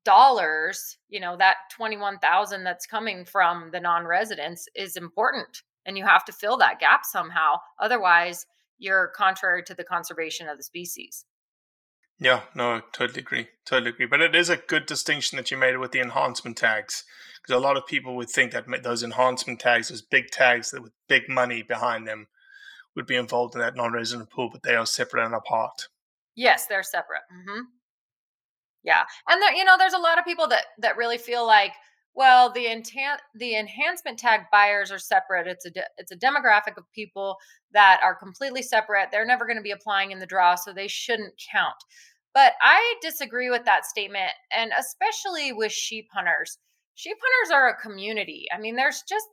dollars, 0.05 0.97
you 1.09 1.19
know, 1.19 1.37
that 1.37 1.57
21,000 1.75 2.63
that's 2.63 2.85
coming 2.85 3.25
from 3.25 3.69
the 3.71 3.79
non-residents 3.79 4.67
is 4.75 4.95
important 4.95 5.63
and 5.85 5.97
you 5.97 6.05
have 6.05 6.25
to 6.25 6.31
fill 6.31 6.57
that 6.57 6.79
gap 6.79 7.01
somehow. 7.03 7.55
Otherwise, 7.79 8.45
you're 8.77 9.11
contrary 9.15 9.63
to 9.63 9.73
the 9.73 9.83
conservation 9.83 10.47
of 10.47 10.57
the 10.57 10.63
species. 10.63 11.25
Yeah, 12.19 12.41
no, 12.53 12.75
I 12.75 12.81
totally 12.91 13.21
agree. 13.21 13.47
Totally 13.65 13.91
agree. 13.91 14.05
But 14.05 14.21
it 14.21 14.35
is 14.35 14.49
a 14.49 14.57
good 14.57 14.85
distinction 14.85 15.37
that 15.37 15.51
you 15.51 15.57
made 15.57 15.77
with 15.77 15.91
the 15.91 16.01
enhancement 16.01 16.57
tags 16.57 17.05
because 17.41 17.55
a 17.55 17.65
lot 17.65 17.77
of 17.77 17.87
people 17.87 18.15
would 18.17 18.29
think 18.29 18.51
that 18.51 18.65
those 18.83 19.03
enhancement 19.03 19.59
tags, 19.59 19.89
those 19.89 20.01
big 20.01 20.27
tags 20.29 20.71
that 20.71 20.83
with 20.83 20.91
big 21.07 21.29
money 21.29 21.63
behind 21.63 22.07
them, 22.07 22.27
would 22.95 23.07
be 23.07 23.15
involved 23.15 23.55
in 23.55 23.61
that 23.61 23.75
non-resident 23.75 24.29
pool, 24.29 24.49
but 24.51 24.63
they 24.63 24.75
are 24.75 24.85
separate 24.85 25.25
and 25.25 25.33
apart. 25.33 25.87
Yes, 26.35 26.65
they're 26.67 26.83
separate. 26.83 27.21
Mm-hmm. 27.33 27.61
Yeah, 28.83 29.03
and 29.27 29.41
there, 29.41 29.53
you 29.53 29.65
know, 29.65 29.75
there's 29.77 29.93
a 29.93 29.97
lot 29.99 30.17
of 30.17 30.25
people 30.25 30.47
that 30.47 30.65
that 30.79 30.97
really 30.97 31.17
feel 31.17 31.45
like, 31.45 31.73
well, 32.15 32.51
the 32.51 32.67
intent, 32.67 33.21
the 33.35 33.55
enhancement 33.55 34.17
tag 34.17 34.41
buyers 34.51 34.91
are 34.91 34.99
separate. 34.99 35.47
It's 35.47 35.65
a 35.65 35.71
de- 35.71 35.89
it's 35.97 36.11
a 36.11 36.17
demographic 36.17 36.77
of 36.77 36.89
people 36.93 37.37
that 37.73 37.99
are 38.03 38.15
completely 38.15 38.61
separate. 38.61 39.09
They're 39.11 39.25
never 39.25 39.45
going 39.45 39.57
to 39.57 39.63
be 39.63 39.71
applying 39.71 40.11
in 40.11 40.19
the 40.19 40.25
draw, 40.25 40.55
so 40.55 40.73
they 40.73 40.87
shouldn't 40.87 41.33
count. 41.51 41.75
But 42.33 42.53
I 42.61 42.95
disagree 43.01 43.49
with 43.49 43.65
that 43.65 43.85
statement, 43.85 44.31
and 44.55 44.71
especially 44.77 45.51
with 45.51 45.71
sheep 45.71 46.07
hunters. 46.13 46.57
Sheep 46.95 47.17
hunters 47.21 47.53
are 47.53 47.69
a 47.69 47.81
community. 47.81 48.45
I 48.53 48.59
mean, 48.59 48.75
there's 48.75 49.03
just 49.07 49.25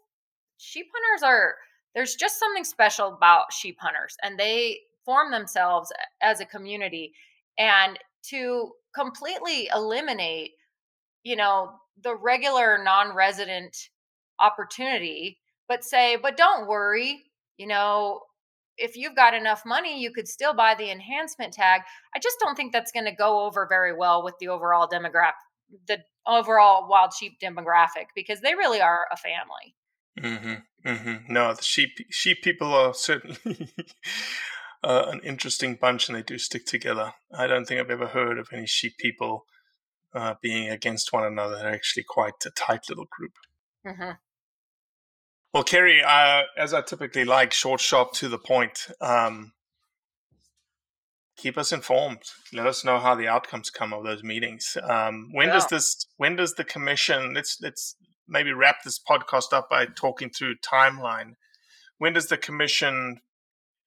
sheep 0.59 0.87
hunters 0.95 1.23
are 1.23 1.55
there's 1.95 2.15
just 2.15 2.39
something 2.39 2.65
special 2.65 3.15
about 3.15 3.53
sheep 3.53 3.77
hunters, 3.81 4.17
and 4.23 4.39
they 4.39 4.81
form 5.05 5.31
themselves 5.31 5.93
as 6.21 6.41
a 6.41 6.47
community. 6.47 7.13
And 7.59 7.99
to 8.31 8.73
completely 8.97 9.69
eliminate, 9.75 10.53
you 11.23 11.37
know, 11.37 11.73
the 12.03 12.17
regular 12.17 12.83
non-resident 12.83 13.77
opportunity, 14.41 15.39
but 15.69 15.85
say, 15.85 16.17
but 16.17 16.37
don't 16.37 16.67
worry, 16.67 17.25
you 17.57 17.67
know, 17.67 18.21
if 18.79 18.97
you've 18.97 19.17
got 19.17 19.35
enough 19.35 19.63
money, 19.65 20.01
you 20.01 20.11
could 20.11 20.29
still 20.29 20.55
buy 20.55 20.75
the 20.75 20.91
enhancement 20.91 21.53
tag. 21.53 21.83
I 22.15 22.19
just 22.19 22.37
don't 22.41 22.55
think 22.57 22.73
that's 22.73 22.93
going 22.93 23.07
to 23.07 23.13
go 23.13 23.47
over 23.47 23.67
very 23.67 23.97
well 23.97 24.23
with 24.23 24.35
the 24.39 24.49
overall 24.49 24.87
demographic, 24.87 25.33
the 25.89 25.99
overall 26.27 26.89
wild 26.89 27.13
sheep 27.15 27.39
demographic, 27.43 28.09
because 28.15 28.41
they 28.41 28.55
really 28.55 28.81
are 28.81 29.07
a 29.11 29.17
family. 29.17 29.75
Mm-hmm, 30.21 30.89
mm-hmm. 30.89 31.33
No, 31.33 31.55
the 31.55 31.63
sheep 31.63 31.91
sheep 32.11 32.43
people 32.43 32.73
are 32.73 32.95
certainly 32.95 33.71
uh, 34.87 35.07
an 35.11 35.21
interesting 35.25 35.75
bunch, 35.75 36.09
and 36.09 36.17
they 36.17 36.23
do 36.23 36.39
stick 36.39 36.65
together. 36.65 37.15
I 37.37 37.49
don't 37.49 37.65
think 37.65 37.81
I've 37.81 37.91
ever 37.91 38.07
heard 38.07 38.39
of 38.39 38.49
any 38.53 38.67
sheep 38.67 38.97
people 38.99 39.45
uh, 40.15 40.35
being 40.41 40.69
against 40.69 41.13
one 41.13 41.25
another. 41.25 41.57
They're 41.57 41.75
actually 41.75 42.05
quite 42.09 42.35
a 42.47 42.51
tight 42.51 42.83
little 42.89 43.09
group. 43.11 43.33
Mm-hmm. 43.85 44.13
Well, 45.53 45.65
Kerry, 45.65 46.05
uh, 46.05 46.43
as 46.57 46.73
I 46.73 46.83
typically 46.83 47.25
like, 47.25 47.53
short, 47.53 47.81
sharp, 47.81 48.13
to 48.15 48.29
the 48.29 48.39
point. 48.39 48.87
Um, 49.01 49.55
keep 51.37 51.59
us 51.59 51.73
informed. 51.73 52.23
Let 52.53 52.69
us 52.69 52.85
know 52.85 53.01
how 53.01 53.17
the 53.17 53.27
outcomes 53.27 53.71
come 53.71 53.93
of 53.93 54.05
those 54.05 54.23
meetings. 54.23 54.77
Um, 54.89 55.31
when 55.33 55.49
yeah. 55.49 55.55
does 55.55 55.67
this? 55.67 56.07
When 56.17 56.37
does 56.37 56.55
the 56.55 56.65
commission? 56.65 57.35
Let's 57.35 57.59
let's 57.61 57.97
maybe 58.29 58.53
wrap 58.53 58.85
this 58.85 59.01
podcast 59.01 59.53
up 59.53 59.69
by 59.69 59.87
talking 59.87 60.31
through 60.31 60.57
timeline. 60.57 61.33
When 61.99 62.13
does 62.13 62.27
the 62.29 62.37
commission 62.37 63.21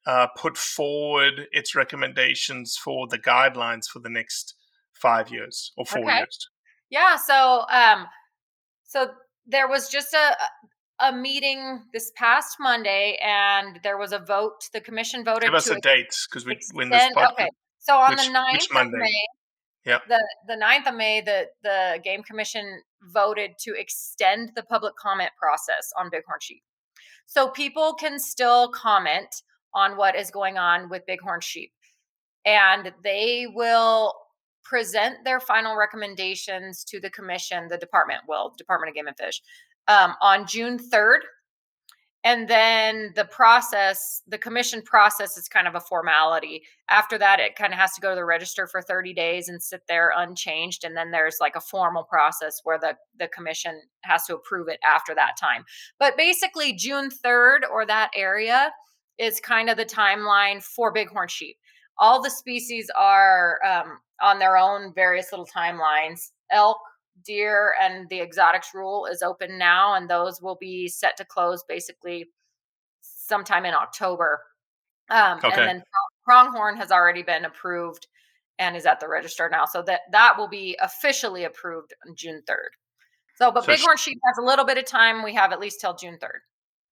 uh, 0.10 0.26
put 0.36 0.58
forward 0.58 1.48
its 1.52 1.76
recommendations 1.76 2.76
for 2.76 3.06
the 3.08 3.20
guidelines 3.20 3.86
for 3.86 4.00
the 4.00 4.10
next 4.10 4.56
five 4.94 5.30
years 5.30 5.72
or 5.78 5.86
four 5.86 6.04
okay. 6.04 6.18
years? 6.18 6.50
Yeah. 6.90 7.16
So, 7.16 7.66
um, 7.72 8.08
so 8.86 9.12
there 9.46 9.68
was 9.68 9.88
just 9.88 10.16
a 10.16 10.36
a 11.02 11.14
meeting 11.14 11.84
this 11.94 12.12
past 12.16 12.58
Monday, 12.60 13.20
and 13.24 13.80
there 13.84 14.00
was 14.00 14.12
a 14.12 14.18
vote. 14.20 14.64
The 14.74 14.82
commission 14.82 15.24
voted. 15.24 15.44
Give 15.44 15.54
us 15.54 15.70
a 15.70 15.80
date 15.80 16.16
because 16.28 16.44
we 16.44 16.58
when 16.74 16.90
this 16.90 17.14
podcast, 17.16 17.32
okay. 17.34 17.50
So 17.78 17.96
on 17.96 18.12
which, 18.12 18.26
the 18.26 18.34
9th 18.34 18.86
of 18.86 18.92
May, 18.92 19.26
yeah, 19.86 20.00
the 20.08 20.28
the 20.48 20.56
9th 20.56 20.90
of 20.90 20.96
May, 20.96 21.22
the 21.22 21.46
the 21.62 22.00
Game 22.04 22.24
Commission 22.24 22.82
voted 23.14 23.52
to 23.60 23.76
extend 23.78 24.54
the 24.56 24.64
public 24.64 24.96
comment 24.96 25.32
process 25.40 25.92
on 26.00 26.10
bighorn 26.10 26.40
sheep. 26.42 26.64
So 27.28 27.50
people 27.50 27.94
can 27.94 28.18
still 28.18 28.72
comment 28.72 29.44
on 29.74 29.98
what 29.98 30.16
is 30.16 30.32
going 30.32 30.58
on 30.58 30.90
with 30.90 31.06
bighorn 31.06 31.42
sheep. 31.42 31.72
And 32.46 32.94
they 33.04 33.48
will 33.54 34.14
present 34.64 35.24
their 35.24 35.40
final 35.40 35.76
recommendations 35.76 36.84
to 36.86 37.00
the 37.00 37.10
commission, 37.10 37.68
the 37.68 37.78
department 37.78 38.22
will, 38.28 38.54
Department 38.58 38.90
of 38.90 38.96
Game 38.96 39.08
and 39.08 39.18
Fish, 39.18 39.42
um, 39.88 40.14
on 40.22 40.46
June 40.46 40.78
3rd. 40.78 41.20
And 42.26 42.50
then 42.50 43.14
the 43.16 43.24
process, 43.26 44.22
the 44.28 44.38
commission 44.38 44.82
process 44.82 45.38
is 45.38 45.48
kind 45.48 45.70
of 45.70 45.76
a 45.76 45.80
formality. 45.80 46.64
After 46.90 47.18
that, 47.18 47.40
it 47.40 47.56
kind 47.56 47.72
of 47.72 47.80
has 47.80 47.94
to 47.94 48.02
go 48.02 48.10
to 48.10 48.16
the 48.16 48.26
register 48.26 48.68
for 48.68 48.82
30 48.82 49.14
days 49.14 49.48
and 49.48 49.64
sit 49.64 49.84
there 49.88 50.12
unchanged. 50.16 50.84
And 50.84 50.98
then 50.98 51.12
there's 51.12 51.38
like 51.40 51.56
a 51.56 51.62
formal 51.62 52.04
process 52.04 52.60
where 52.66 52.78
the, 52.78 52.96
the 53.18 53.30
commission 53.30 53.82
has 54.04 54.26
to 54.26 54.36
approve 54.36 54.68
it 54.68 54.80
after 54.86 55.16
that 55.16 55.38
time. 55.40 55.64
But 55.98 56.18
basically, 56.18 56.74
June 56.74 57.10
3rd 57.10 57.62
or 57.72 57.86
that 57.86 58.12
area 58.14 58.74
is 59.20 59.40
kind 59.40 59.70
of 59.70 59.78
the 59.78 59.86
timeline 59.86 60.64
for 60.64 60.92
bighorn 60.92 61.28
sheep. 61.28 61.58
All 61.98 62.22
the 62.22 62.30
species 62.30 62.90
are 62.98 63.60
um, 63.66 64.00
on 64.22 64.40
their 64.40 64.58
own 64.58 64.94
various 64.94 65.32
little 65.32 65.46
timelines. 65.46 66.32
Elk, 66.50 66.80
deer, 67.26 67.76
and 67.82 68.08
the 68.10 68.22
exotics 68.22 68.70
rule 68.74 69.06
is 69.06 69.22
open 69.22 69.58
now, 69.58 69.94
and 69.94 70.10
those 70.10 70.42
will 70.42 70.58
be 70.60 70.88
set 70.88 71.18
to 71.18 71.26
close 71.26 71.64
basically 71.68 72.30
sometime 73.02 73.66
in 73.66 73.74
October. 73.74 74.40
Um, 75.10 75.40
okay. 75.40 75.50
And 75.50 75.68
then 75.68 75.84
pronghorn 76.24 76.78
has 76.78 76.92
already 76.92 77.22
been 77.22 77.44
approved 77.44 78.08
and 78.58 78.76
is 78.76 78.86
at 78.86 79.00
the 79.00 79.08
register 79.08 79.50
now, 79.52 79.66
so 79.66 79.82
that 79.84 80.02
that 80.12 80.38
will 80.38 80.50
be 80.50 80.78
officially 80.82 81.44
approved 81.44 81.94
on 82.08 82.16
June 82.16 82.42
third. 82.48 82.70
So, 83.36 83.52
but 83.52 83.64
so 83.64 83.68
bighorn 83.68 83.98
sheep 83.98 84.20
has 84.26 84.38
a 84.38 84.46
little 84.46 84.66
bit 84.66 84.78
of 84.78 84.86
time. 84.86 85.24
We 85.24 85.34
have 85.36 85.52
at 85.52 85.60
least 85.60 85.82
till 85.82 85.96
June 85.96 86.18
third. 86.20 86.42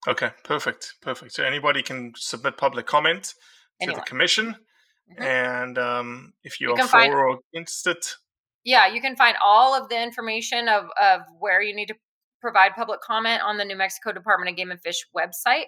Okay, 0.07 0.31
perfect, 0.43 0.95
perfect. 1.01 1.33
So 1.33 1.43
anybody 1.43 1.81
can 1.81 2.13
submit 2.15 2.57
public 2.57 2.85
comment 2.85 3.33
to 3.81 3.91
the 3.91 4.01
commission, 4.01 4.55
mm-hmm. 5.11 5.23
and 5.23 5.77
um, 5.77 6.33
if 6.43 6.59
you, 6.61 6.69
you 6.69 6.73
are 6.75 6.81
for 6.83 6.87
find, 6.87 7.13
or 7.13 7.39
against 7.53 7.87
it, 7.87 8.15
yeah, 8.63 8.87
you 8.87 9.01
can 9.01 9.15
find 9.15 9.35
all 9.43 9.73
of 9.73 9.89
the 9.89 10.01
information 10.01 10.67
of 10.67 10.85
of 11.01 11.21
where 11.39 11.61
you 11.61 11.75
need 11.75 11.87
to 11.87 11.95
provide 12.41 12.73
public 12.75 13.01
comment 13.01 13.41
on 13.41 13.57
the 13.57 13.65
New 13.65 13.75
Mexico 13.75 14.11
Department 14.11 14.49
of 14.49 14.55
Game 14.55 14.71
and 14.71 14.81
Fish 14.81 15.05
website, 15.15 15.65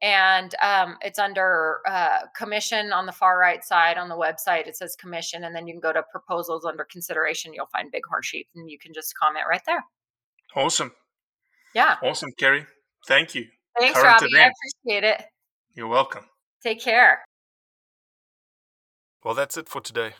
and 0.00 0.54
um, 0.62 0.96
it's 1.02 1.18
under 1.18 1.80
uh, 1.88 2.20
commission 2.36 2.92
on 2.92 3.06
the 3.06 3.12
far 3.12 3.38
right 3.38 3.64
side 3.64 3.98
on 3.98 4.08
the 4.08 4.16
website. 4.16 4.66
It 4.66 4.76
says 4.76 4.96
commission, 4.96 5.44
and 5.44 5.54
then 5.54 5.66
you 5.66 5.74
can 5.74 5.80
go 5.80 5.92
to 5.92 6.02
proposals 6.10 6.64
under 6.64 6.84
consideration. 6.84 7.52
You'll 7.54 7.66
find 7.66 7.90
bighorn 7.90 8.22
sheep, 8.22 8.48
and 8.54 8.70
you 8.70 8.78
can 8.78 8.92
just 8.94 9.14
comment 9.18 9.44
right 9.48 9.62
there. 9.66 9.84
Awesome. 10.54 10.92
Yeah. 11.74 11.96
Awesome, 12.02 12.30
Kerry. 12.38 12.66
Thank 13.06 13.34
you. 13.34 13.46
Thanks, 13.78 13.98
Current 13.98 14.22
Robbie. 14.22 14.34
Events. 14.34 14.58
I 14.64 14.92
appreciate 14.92 15.04
it. 15.04 15.24
You're 15.74 15.88
welcome. 15.88 16.24
Take 16.62 16.80
care. 16.80 17.24
Well, 19.24 19.34
that's 19.34 19.56
it 19.56 19.68
for 19.68 19.80
today. 19.80 20.14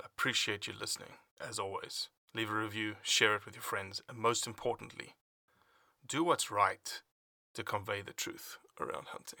I 0.00 0.06
appreciate 0.06 0.66
you 0.66 0.72
listening, 0.78 1.10
as 1.40 1.58
always. 1.58 2.08
Leave 2.34 2.50
a 2.50 2.54
review, 2.54 2.96
share 3.02 3.36
it 3.36 3.44
with 3.44 3.54
your 3.54 3.62
friends, 3.62 4.02
and 4.08 4.18
most 4.18 4.46
importantly, 4.46 5.14
do 6.06 6.24
what's 6.24 6.50
right 6.50 7.00
to 7.54 7.62
convey 7.62 8.02
the 8.02 8.12
truth 8.12 8.58
around 8.80 9.08
hunting. 9.08 9.40